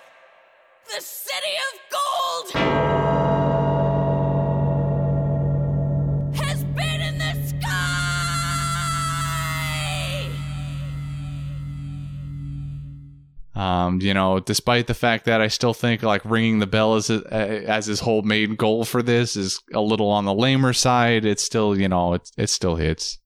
[0.94, 2.91] the City of Gold
[13.62, 17.10] Um, you know, despite the fact that I still think like ringing the bell as
[17.10, 21.42] as his whole main goal for this is a little on the lamer side, it's
[21.42, 23.18] still you know it it still hits.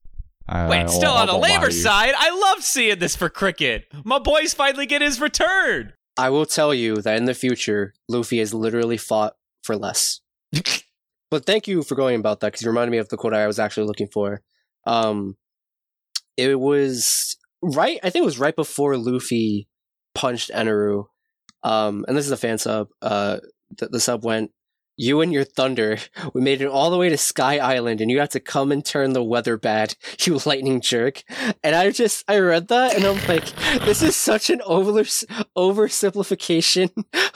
[0.49, 1.81] I- Wait, I still won't- on the I won't lie labor to you.
[1.81, 2.13] side.
[2.17, 3.85] I love seeing this for cricket.
[4.05, 5.93] My boys finally get his return.
[6.17, 10.21] I will tell you that in the future, Luffy has literally fought for less.
[11.31, 13.45] but thank you for going about that because you reminded me of the quote I
[13.47, 14.41] was actually looking for.
[14.85, 15.35] Um,
[16.37, 17.99] it was right.
[18.03, 19.67] I think it was right before Luffy
[20.17, 21.05] punched Enaru.
[21.63, 22.89] Um, and this is a fan sub.
[23.01, 23.37] Uh,
[23.77, 24.51] the, the sub went,
[24.95, 25.99] "You and your thunder.
[26.33, 28.83] We made it all the way to Sky Island, and you had to come and
[28.83, 29.95] turn the weather bad.
[30.25, 31.23] You lightning jerk."
[31.63, 33.45] And I just I read that, and I'm like,
[33.85, 34.91] "This is such an over
[35.55, 36.89] oversimplification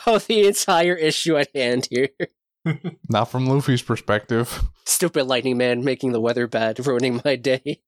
[0.06, 2.10] of the entire issue at hand here."
[3.10, 4.62] Not from Luffy's perspective.
[4.86, 7.82] Stupid lightning man making the weather bad, ruining my day.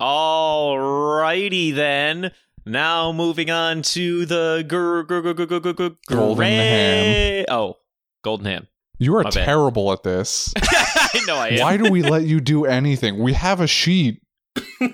[0.00, 2.32] Alrighty then.
[2.64, 7.44] Now moving on to the gr- gr- gr- gr- gr- gr- gr- Golden ham.
[7.48, 7.76] Oh,
[8.22, 8.68] golden ham.
[8.98, 9.44] You are My bad.
[9.44, 10.52] terrible at this.
[10.62, 11.60] I know I am.
[11.60, 13.18] Why do we let you do anything?
[13.18, 14.22] We have a sheet.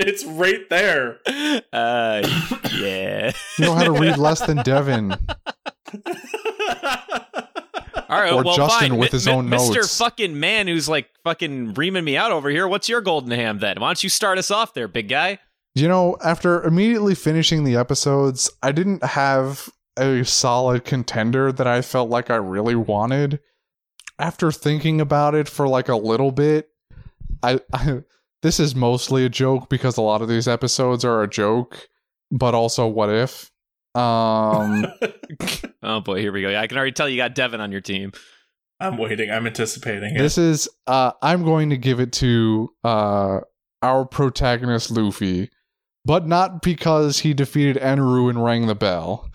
[0.00, 1.18] It's right there.
[1.72, 2.22] Uh,
[2.78, 3.32] yeah.
[3.58, 5.10] You know how to read less than Devin.
[5.12, 5.18] All
[8.08, 8.96] right, Or well, Justin fine.
[8.96, 9.74] with his mi- own Mr.
[9.74, 9.98] notes.
[9.98, 12.68] fucking man who's like fucking reaming me out over here.
[12.68, 13.80] What's your golden ham then?
[13.80, 15.40] Why don't you start us off there, big guy?
[15.80, 19.68] You know, after immediately finishing the episodes, I didn't have
[19.98, 23.40] a solid contender that I felt like I really wanted.
[24.18, 26.70] After thinking about it for like a little bit,
[27.42, 28.02] I, I
[28.42, 31.88] this is mostly a joke because a lot of these episodes are a joke,
[32.30, 33.50] but also what if?
[33.94, 34.86] Um
[35.82, 36.56] Oh boy, here we go.
[36.56, 38.12] I can already tell you got Devin on your team.
[38.80, 39.30] I'm waiting.
[39.30, 40.18] I'm anticipating it.
[40.18, 43.40] This is uh I'm going to give it to uh
[43.82, 45.50] our protagonist Luffy,
[46.08, 49.30] but not because he defeated Enaru and rang the bell.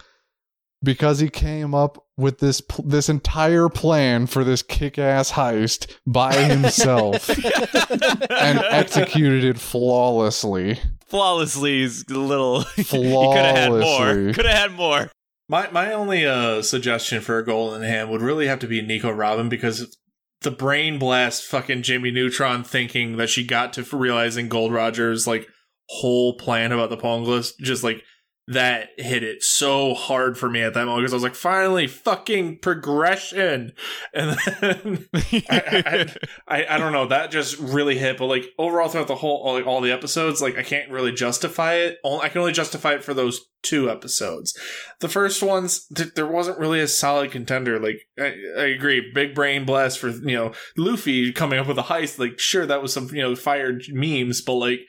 [0.84, 7.30] Because he came up with this this entire plan for this kick-ass heist by himself
[7.30, 10.80] and executed it flawlessly.
[11.06, 12.62] Flawlessly is a little.
[12.76, 14.34] he could have had more.
[14.34, 15.12] Could have had more.
[15.48, 19.12] My my only uh, suggestion for a golden hand would really have to be Nico
[19.12, 19.96] Robin because
[20.42, 25.48] the brain blast fucking Jimmy Neutron thinking that she got to realizing Gold Roger's like
[25.90, 28.04] whole plan about the Poneglyphs just like
[28.48, 31.88] that hit it so hard for me at that moment because I was like finally
[31.88, 33.74] fucking progression!
[34.14, 36.16] And then I, I,
[36.48, 39.66] I, I don't know that just really hit but like overall throughout the whole like,
[39.66, 41.98] all the episodes like I can't really justify it.
[42.06, 44.58] I can only justify it for those two episodes.
[45.00, 49.34] The first ones th- there wasn't really a solid contender like I, I agree big
[49.34, 52.94] brain blast for you know luffy coming up with a heist like sure that was
[52.94, 54.82] some you know fired memes but like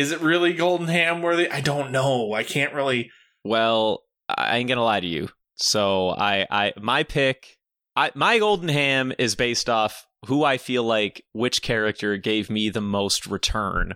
[0.00, 3.10] is it really golden ham worthy i don't know i can't really
[3.44, 5.28] Well, I ain't gonna lie to you.
[5.56, 7.58] So I, I, my pick,
[7.96, 12.70] I, my golden ham is based off who I feel like which character gave me
[12.70, 13.94] the most return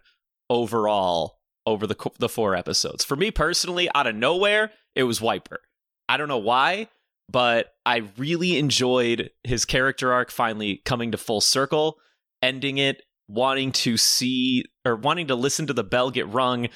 [0.50, 3.04] overall over the the four episodes.
[3.04, 5.60] For me personally, out of nowhere, it was Wiper.
[6.08, 6.88] I don't know why,
[7.30, 11.96] but I really enjoyed his character arc finally coming to full circle,
[12.42, 16.68] ending it, wanting to see or wanting to listen to the bell get rung.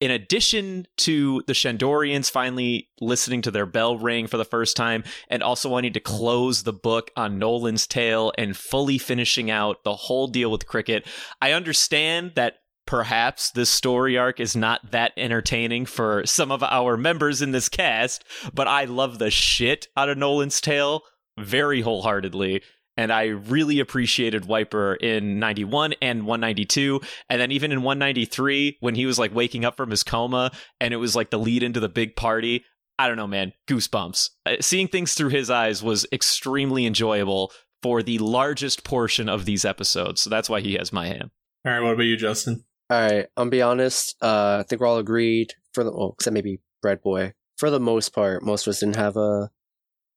[0.00, 5.04] In addition to the Shandorians finally listening to their bell ring for the first time,
[5.28, 9.94] and also wanting to close the book on Nolan's tale and fully finishing out the
[9.94, 11.06] whole deal with Cricket,
[11.40, 16.98] I understand that perhaps this story arc is not that entertaining for some of our
[16.98, 21.02] members in this cast, but I love the shit out of Nolan's tale
[21.38, 22.62] very wholeheartedly.
[22.96, 27.00] And I really appreciated Wiper in 91 and 192.
[27.28, 30.94] And then even in 193, when he was like waking up from his coma and
[30.94, 32.64] it was like the lead into the big party.
[32.98, 33.52] I don't know, man.
[33.68, 34.30] Goosebumps.
[34.46, 37.50] Uh, Seeing things through his eyes was extremely enjoyable
[37.82, 40.20] for the largest portion of these episodes.
[40.20, 41.30] So that's why he has my hand
[41.64, 44.16] all right what about you justin All right, I'm be honest.
[44.20, 47.32] Uh, I think we're all agreed for the well, except maybe Bread Boy.
[47.56, 49.50] For the most part, most of us didn't have a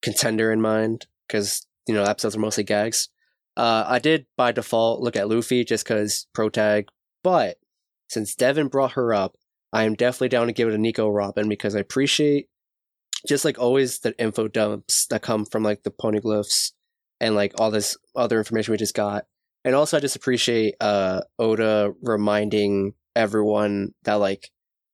[0.01, 3.09] contender in mind because you know episodes are mostly gags.
[3.55, 6.89] Uh, I did by default look at Luffy just because pro tag,
[7.23, 7.57] but
[8.09, 9.35] since Devin brought her up,
[9.73, 12.47] I am definitely down to give it a Nico Robin because I appreciate
[13.27, 16.71] just like always the info dumps that come from like the poneglyphs
[17.19, 19.25] and like all this other information we just got.
[19.65, 24.51] And also I just appreciate uh Oda reminding everyone that like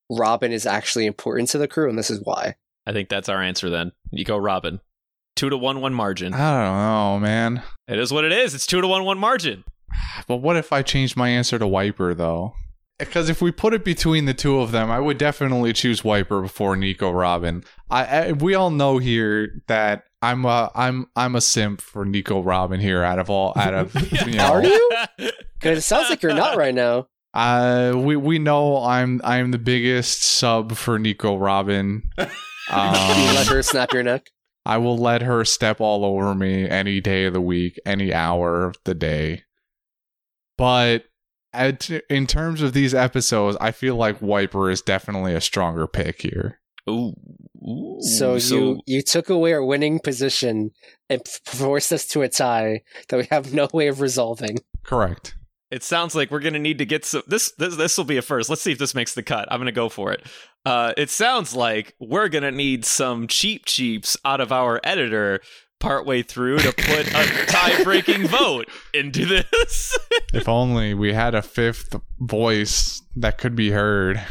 [0.10, 2.56] Robin is actually important to the crew and this is why.
[2.86, 3.92] I think that's our answer then.
[4.12, 4.80] Nico Robin.
[5.36, 6.34] Two to one, one margin.
[6.34, 7.64] I don't know, man.
[7.88, 8.54] It is what it is.
[8.54, 9.64] It's two to one, one margin.
[10.28, 12.54] But what if I changed my answer to Wiper though?
[13.00, 16.42] Because if we put it between the two of them, I would definitely choose Wiper
[16.42, 17.64] before Nico Robin.
[17.90, 22.42] I, I we all know here that I'm a I'm I'm a simp for Nico
[22.42, 23.04] Robin here.
[23.04, 23.94] Out of all, out of
[24.28, 24.92] you know, Are you?
[25.60, 27.08] Because it sounds like you're not right now.
[27.34, 32.04] Uh, we we know I'm I'm the biggest sub for Nico Robin.
[32.18, 32.26] you
[32.70, 32.94] Um,
[33.34, 34.30] let her snap your neck.
[34.66, 38.66] I will let her step all over me any day of the week, any hour
[38.66, 39.44] of the day.
[40.58, 41.06] But
[41.52, 46.22] at, in terms of these episodes, I feel like Wiper is definitely a stronger pick
[46.22, 46.60] here.
[46.90, 47.14] Ooh.
[47.64, 47.98] Ooh.
[48.02, 50.72] So, you you took away our winning position
[51.10, 54.58] and forced us to a tie that we have no way of resolving.
[54.84, 55.36] Correct.
[55.74, 57.24] It sounds like we're gonna need to get some.
[57.26, 58.48] This this this will be a first.
[58.48, 59.48] Let's see if this makes the cut.
[59.50, 60.24] I'm gonna go for it.
[60.64, 65.42] Uh, it sounds like we're gonna need some cheap cheaps out of our editor
[65.80, 69.98] partway through to put a tie-breaking vote into this.
[70.32, 74.24] If only we had a fifth voice that could be heard.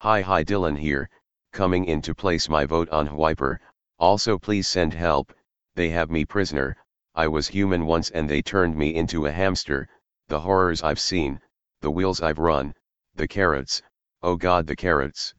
[0.00, 1.10] Hi hi Dylan here,
[1.52, 3.60] coming in to place my vote on Wiper,
[3.98, 5.34] also please send help,
[5.76, 6.76] they have me prisoner,
[7.14, 9.88] I was human once and they turned me into a hamster,
[10.32, 11.40] the horrors I've seen,
[11.82, 12.72] the wheels I've run,
[13.14, 13.82] the carrots,
[14.22, 15.34] oh god the carrots.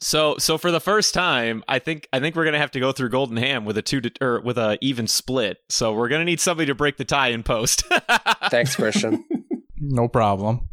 [0.00, 2.90] So so for the first time, I think I think we're gonna have to go
[2.90, 5.58] through Golden Ham with a two to, or with a even split.
[5.68, 7.84] So we're gonna need somebody to break the tie in post.
[8.50, 9.24] Thanks, Christian.
[9.80, 10.68] No problem.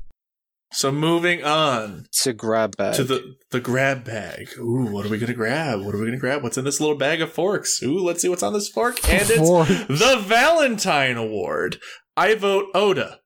[0.72, 2.96] So moving on to grab bag.
[2.96, 4.48] to the the grab bag.
[4.58, 5.82] Ooh, what are we gonna grab?
[5.82, 6.42] What are we gonna grab?
[6.42, 7.84] What's in this little bag of forks?
[7.84, 8.98] Ooh, let's see what's on this fork.
[9.08, 9.30] And it's
[10.02, 11.78] the Valentine Award.
[12.18, 13.20] I vote Oda.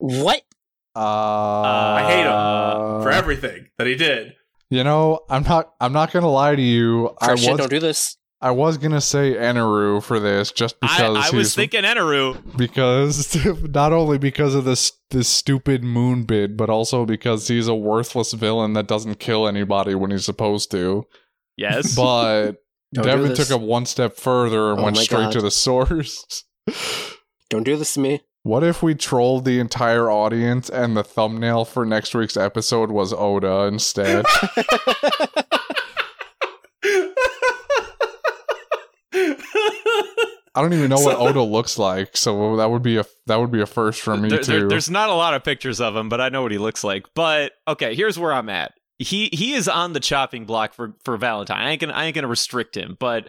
[0.00, 0.42] What?
[0.96, 4.34] Uh, I hate him uh, for everything that he did.
[4.70, 5.72] You know, I'm not.
[5.80, 7.10] I'm not gonna lie to you.
[7.20, 7.58] I Christian, was.
[7.60, 8.16] don't do this.
[8.42, 12.56] I was gonna say Enaru for this, just because I he's was thinking Enaru.
[12.56, 17.74] because not only because of this this stupid moon bid, but also because he's a
[17.74, 21.04] worthless villain that doesn't kill anybody when he's supposed to.
[21.56, 21.94] Yes.
[21.96, 22.52] But
[22.94, 25.32] Devin took it one step further and Oh went straight God.
[25.32, 26.44] to the source.
[27.48, 28.20] Don't do this to me.
[28.42, 33.12] What if we trolled the entire audience and the thumbnail for next week's episode was
[33.12, 34.24] Oda instead?
[40.52, 43.36] I don't even know what So- Oda looks like, so that would be a that
[43.36, 44.68] would be a first for me There- there- too.
[44.68, 47.06] there's not a lot of pictures of him, but I know what he looks like.
[47.14, 48.72] But okay, here's where I'm at.
[48.98, 51.64] He he is on the chopping block for for Valentine.
[51.64, 53.28] I ain't gonna I ain't gonna restrict him, but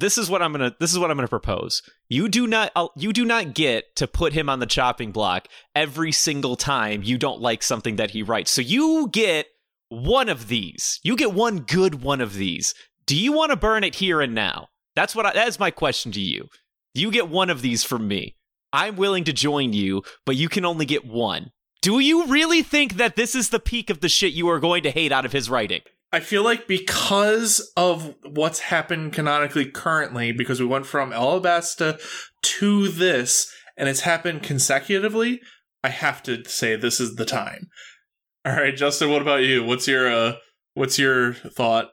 [0.00, 1.82] this is what I'm gonna this is what I'm gonna propose.
[2.08, 5.48] You do not uh, you do not get to put him on the chopping block
[5.74, 8.50] every single time you don't like something that he writes.
[8.50, 9.46] So you get
[9.88, 11.00] one of these.
[11.02, 12.74] You get one good one of these.
[13.06, 14.68] Do you want to burn it here and now?
[14.96, 16.48] That's what I, that is my question to you.
[16.94, 18.36] You get one of these from me.
[18.72, 21.50] I'm willing to join you, but you can only get one.
[21.82, 24.82] Do you really think that this is the peak of the shit you are going
[24.82, 25.80] to hate out of his writing?
[26.12, 32.00] I feel like because of what's happened canonically currently, because we went from Alabasta
[32.42, 35.40] to this, and it's happened consecutively,
[35.84, 37.68] I have to say this is the time.
[38.44, 39.64] All right, Justin, what about you?
[39.64, 40.34] What's your uh
[40.74, 41.90] what's your thought?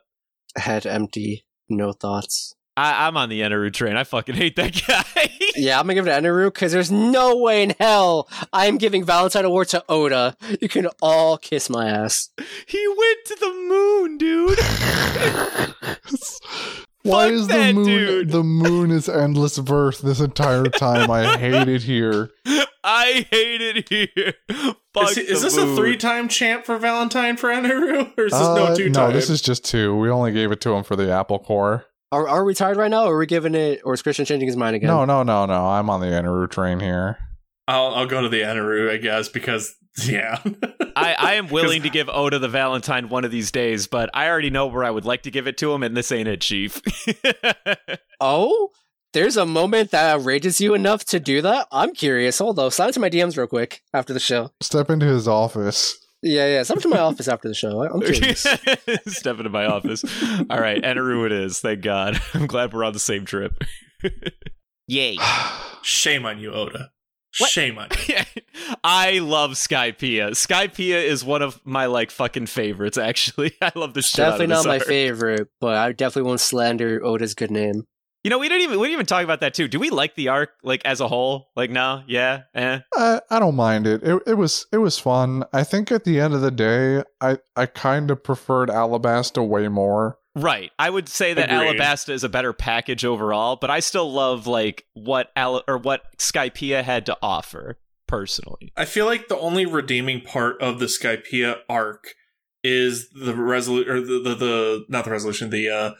[0.55, 2.55] Head empty, no thoughts.
[2.78, 3.97] I, I'm on the Enaru train.
[3.97, 5.32] I fucking hate that guy.
[5.55, 9.03] Yeah, I'm gonna give it to Enaru because there's no way in hell I'm giving
[9.03, 10.38] Valentine Award to Oda.
[10.61, 12.30] You can all kiss my ass.
[12.67, 14.59] he went to the moon, dude.
[17.03, 18.30] Why Fuck is the that moon dude.
[18.32, 21.09] the moon is endless verse this entire time?
[21.09, 22.32] I hate it here.
[22.84, 24.34] I hate it here.
[24.93, 28.34] Fuck Is, he- is the this a three-time champ for Valentine for Enaru, or is
[28.34, 29.09] this Uh, no two-time?
[29.09, 29.95] no, this is just two.
[29.97, 31.86] We only gave it to him for the Apple Core.
[32.11, 34.47] Are, are we tired right now, or are we giving it, or is Christian changing
[34.47, 34.87] his mind again?
[34.87, 35.67] No, no, no, no.
[35.67, 37.17] I'm on the Enaru train here.
[37.67, 40.39] I'll I'll go to the Enaru, I guess, because yeah.
[40.95, 44.29] I, I am willing to give Oda the Valentine one of these days, but I
[44.29, 46.41] already know where I would like to give it to him, and this ain't it,
[46.41, 46.81] Chief.
[48.19, 48.71] Oh,
[49.13, 51.67] there's a moment that outrages you enough to do that.
[51.71, 52.39] I'm curious.
[52.39, 54.49] Hold on, slide into my DMs real quick after the show.
[54.59, 55.95] Step into his office.
[56.24, 56.63] Yeah, yeah.
[56.63, 57.84] Stop to my office after the show.
[57.84, 58.41] I'm curious.
[59.07, 60.03] Step into my office.
[60.49, 61.59] All right, Enaru it is.
[61.59, 62.20] Thank God.
[62.34, 63.63] I'm glad we're on the same trip.
[64.88, 65.18] Yay.
[65.84, 66.91] Shame on you, Oda.
[67.39, 67.51] What?
[67.51, 68.15] Shame on you.
[68.84, 70.32] I love Skypiea.
[70.32, 72.97] Skypiea is one of my like fucking favorites.
[72.97, 74.20] Actually, I love the shit.
[74.20, 77.86] out of definitely not this my favorite, but I definitely won't slander Oda's good name.
[78.24, 79.68] You know, we didn't even we didn't even talk about that too.
[79.68, 81.49] Do we like the arc like as a whole?
[81.55, 82.80] Like, no, yeah, eh.
[82.95, 84.03] I, I don't mind it.
[84.03, 84.22] it.
[84.28, 85.45] It was it was fun.
[85.53, 89.68] I think at the end of the day, I I kind of preferred Alabasta way
[89.68, 90.18] more.
[90.36, 90.72] Right.
[90.78, 91.80] I would say that Agreed.
[91.80, 96.03] Alabasta is a better package overall, but I still love like what Al- or what
[96.18, 98.72] Skypiea had to offer personally.
[98.78, 102.13] I feel like the only redeeming part of the Skypiea arc
[102.63, 105.91] is the resolution, or the, the the not the resolution, the uh,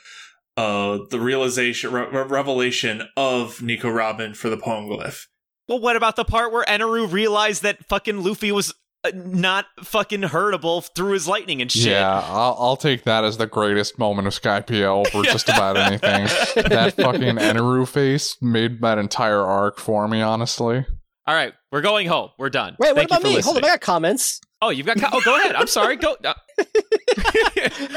[0.58, 5.28] uh, the realization, re- re- revelation of Nico Robin for the Poneglyph.
[5.68, 10.22] Well, what about the part where Enaru realized that fucking Luffy was uh, not fucking
[10.22, 11.88] hurtable through his lightning and shit?
[11.92, 16.26] Yeah, I'll, I'll take that as the greatest moment of Skypiea over just about anything.
[16.70, 20.86] that fucking Enaru face made that entire arc for me, honestly.
[21.28, 22.30] All right, we're going home.
[22.40, 22.78] We're done.
[22.80, 23.36] Wait, what Thank you about me?
[23.36, 23.54] listening.
[23.56, 24.40] Hold on, I got comments.
[24.62, 24.98] Oh, you've got.
[25.14, 25.56] Oh, go ahead.
[25.56, 25.98] I'm sorry.
[25.98, 26.16] Go.
[26.24, 26.34] Uh,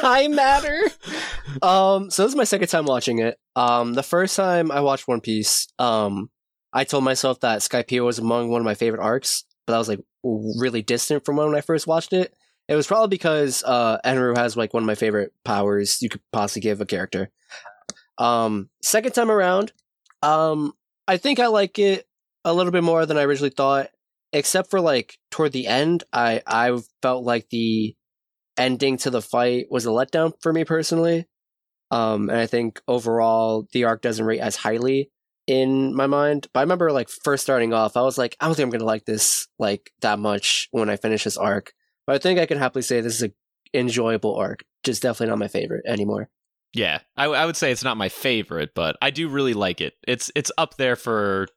[0.03, 0.79] I matter.
[1.63, 3.39] Um, so this is my second time watching it.
[3.57, 6.31] Um, the first time I watched One Piece, um,
[6.73, 9.89] I told myself that Skypiea was among one of my favorite arcs, but I was
[9.89, 12.35] like really distant from when I first watched it.
[12.69, 16.21] It was probably because uh, Enaru has like one of my favorite powers you could
[16.33, 17.31] possibly give a character.
[18.19, 19.73] Um, second time around,
[20.23, 20.75] um,
[21.09, 22.07] I think I like it
[22.45, 23.89] a little bit more than I originally thought.
[24.33, 27.95] Except for like toward the end, I I felt like the
[28.57, 31.27] ending to the fight was a letdown for me personally.
[31.91, 35.11] Um, and I think overall the arc doesn't rate as highly
[35.47, 36.47] in my mind.
[36.53, 38.85] But I remember like first starting off, I was like, I don't think I'm gonna
[38.85, 41.73] like this like that much when I finish this arc.
[42.07, 43.33] But I think I can happily say this is a
[43.79, 44.65] enjoyable arc.
[44.85, 46.29] Just definitely not my favorite anymore.
[46.73, 49.95] Yeah, I, I would say it's not my favorite, but I do really like it.
[50.07, 51.49] It's it's up there for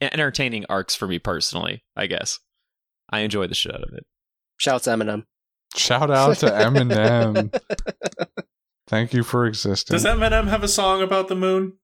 [0.00, 1.82] entertaining arcs for me personally.
[1.96, 2.40] I guess
[3.10, 4.04] I enjoy the shit out of it.
[4.58, 5.24] Shouts Eminem.
[5.76, 7.58] Shout out to Eminem.
[8.88, 9.94] Thank you for existing.
[9.94, 11.74] Does Eminem have a song about the moon?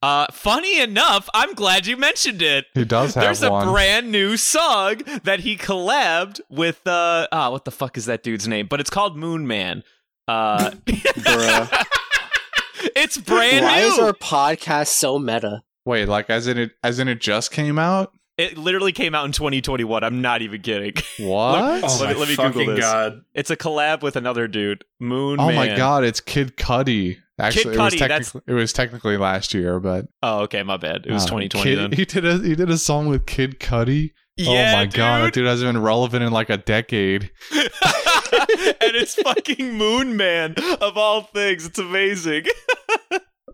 [0.00, 2.66] Uh, funny enough, I'm glad you mentioned it.
[2.72, 6.86] He does have There's a brand new song that he collabed with.
[6.86, 8.68] Uh, ah, what the fuck is that dude's name?
[8.68, 9.82] But it's called Moon Man.
[10.28, 13.88] Uh, it's brand Why new.
[13.88, 15.62] Why is our podcast so meta?
[15.88, 18.12] Wait, like as in it as in it just came out?
[18.36, 20.04] It literally came out in 2021.
[20.04, 20.92] I'm not even kidding.
[21.18, 21.82] What?
[21.82, 22.84] Oh let me, my let me Google this.
[22.84, 23.22] god!
[23.32, 25.56] It's a collab with another dude, Moon oh Man.
[25.56, 27.16] my god, it's Kid Cudi.
[27.40, 31.06] Actually, it was that's- technically it was technically last year, but Oh, okay, my bad.
[31.06, 31.92] It was uh, 2020 Kid- then.
[31.96, 34.10] He did a he did a song with Kid Cudi.
[34.36, 35.32] Yeah, oh my god, that dude.
[35.32, 37.30] dude hasn't been relevant in like a decade.
[37.52, 41.64] and it's fucking Moon Man of all things.
[41.64, 42.44] It's amazing.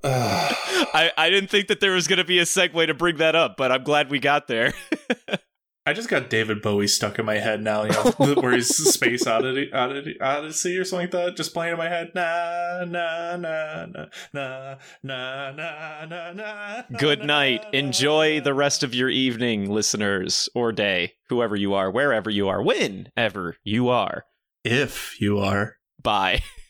[0.07, 3.35] I, I didn't think that there was going to be a segue to bring that
[3.35, 4.75] up, but I'm glad we got there.
[5.87, 7.85] I just got David Bowie stuck in my head now.
[7.85, 11.79] You know, where he's Space Oddity, Oddity, Odyssey or something like that, just playing in
[11.79, 12.13] my head.
[12.15, 16.83] Na na na na na na na na na.
[16.99, 17.67] Good night.
[17.75, 22.63] Enjoy the rest of your evening, listeners, or day, whoever you are, wherever you are,
[22.63, 24.25] whenever you are.
[24.65, 25.77] If you are.
[26.03, 26.43] Bye.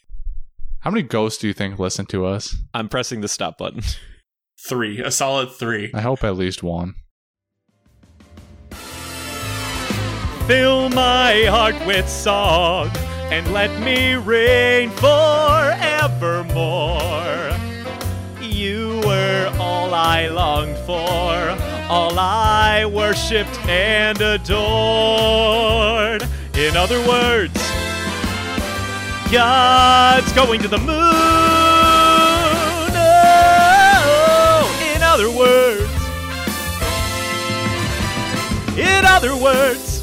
[0.85, 2.57] How many ghosts do you think listen to us?
[2.75, 3.81] I'm pressing the stop button.
[4.69, 5.91] Three, a solid three.
[5.95, 6.95] I hope at least one.
[10.47, 12.91] Fill my heart with song
[13.31, 16.51] and let me reign forevermore.
[18.43, 21.57] You were all I longed for,
[21.91, 24.63] all I worshipped and adored.
[26.55, 27.74] In other words,
[29.31, 30.95] God's going to the moon.
[34.17, 35.91] Oh, in other words,
[38.79, 40.03] in other words,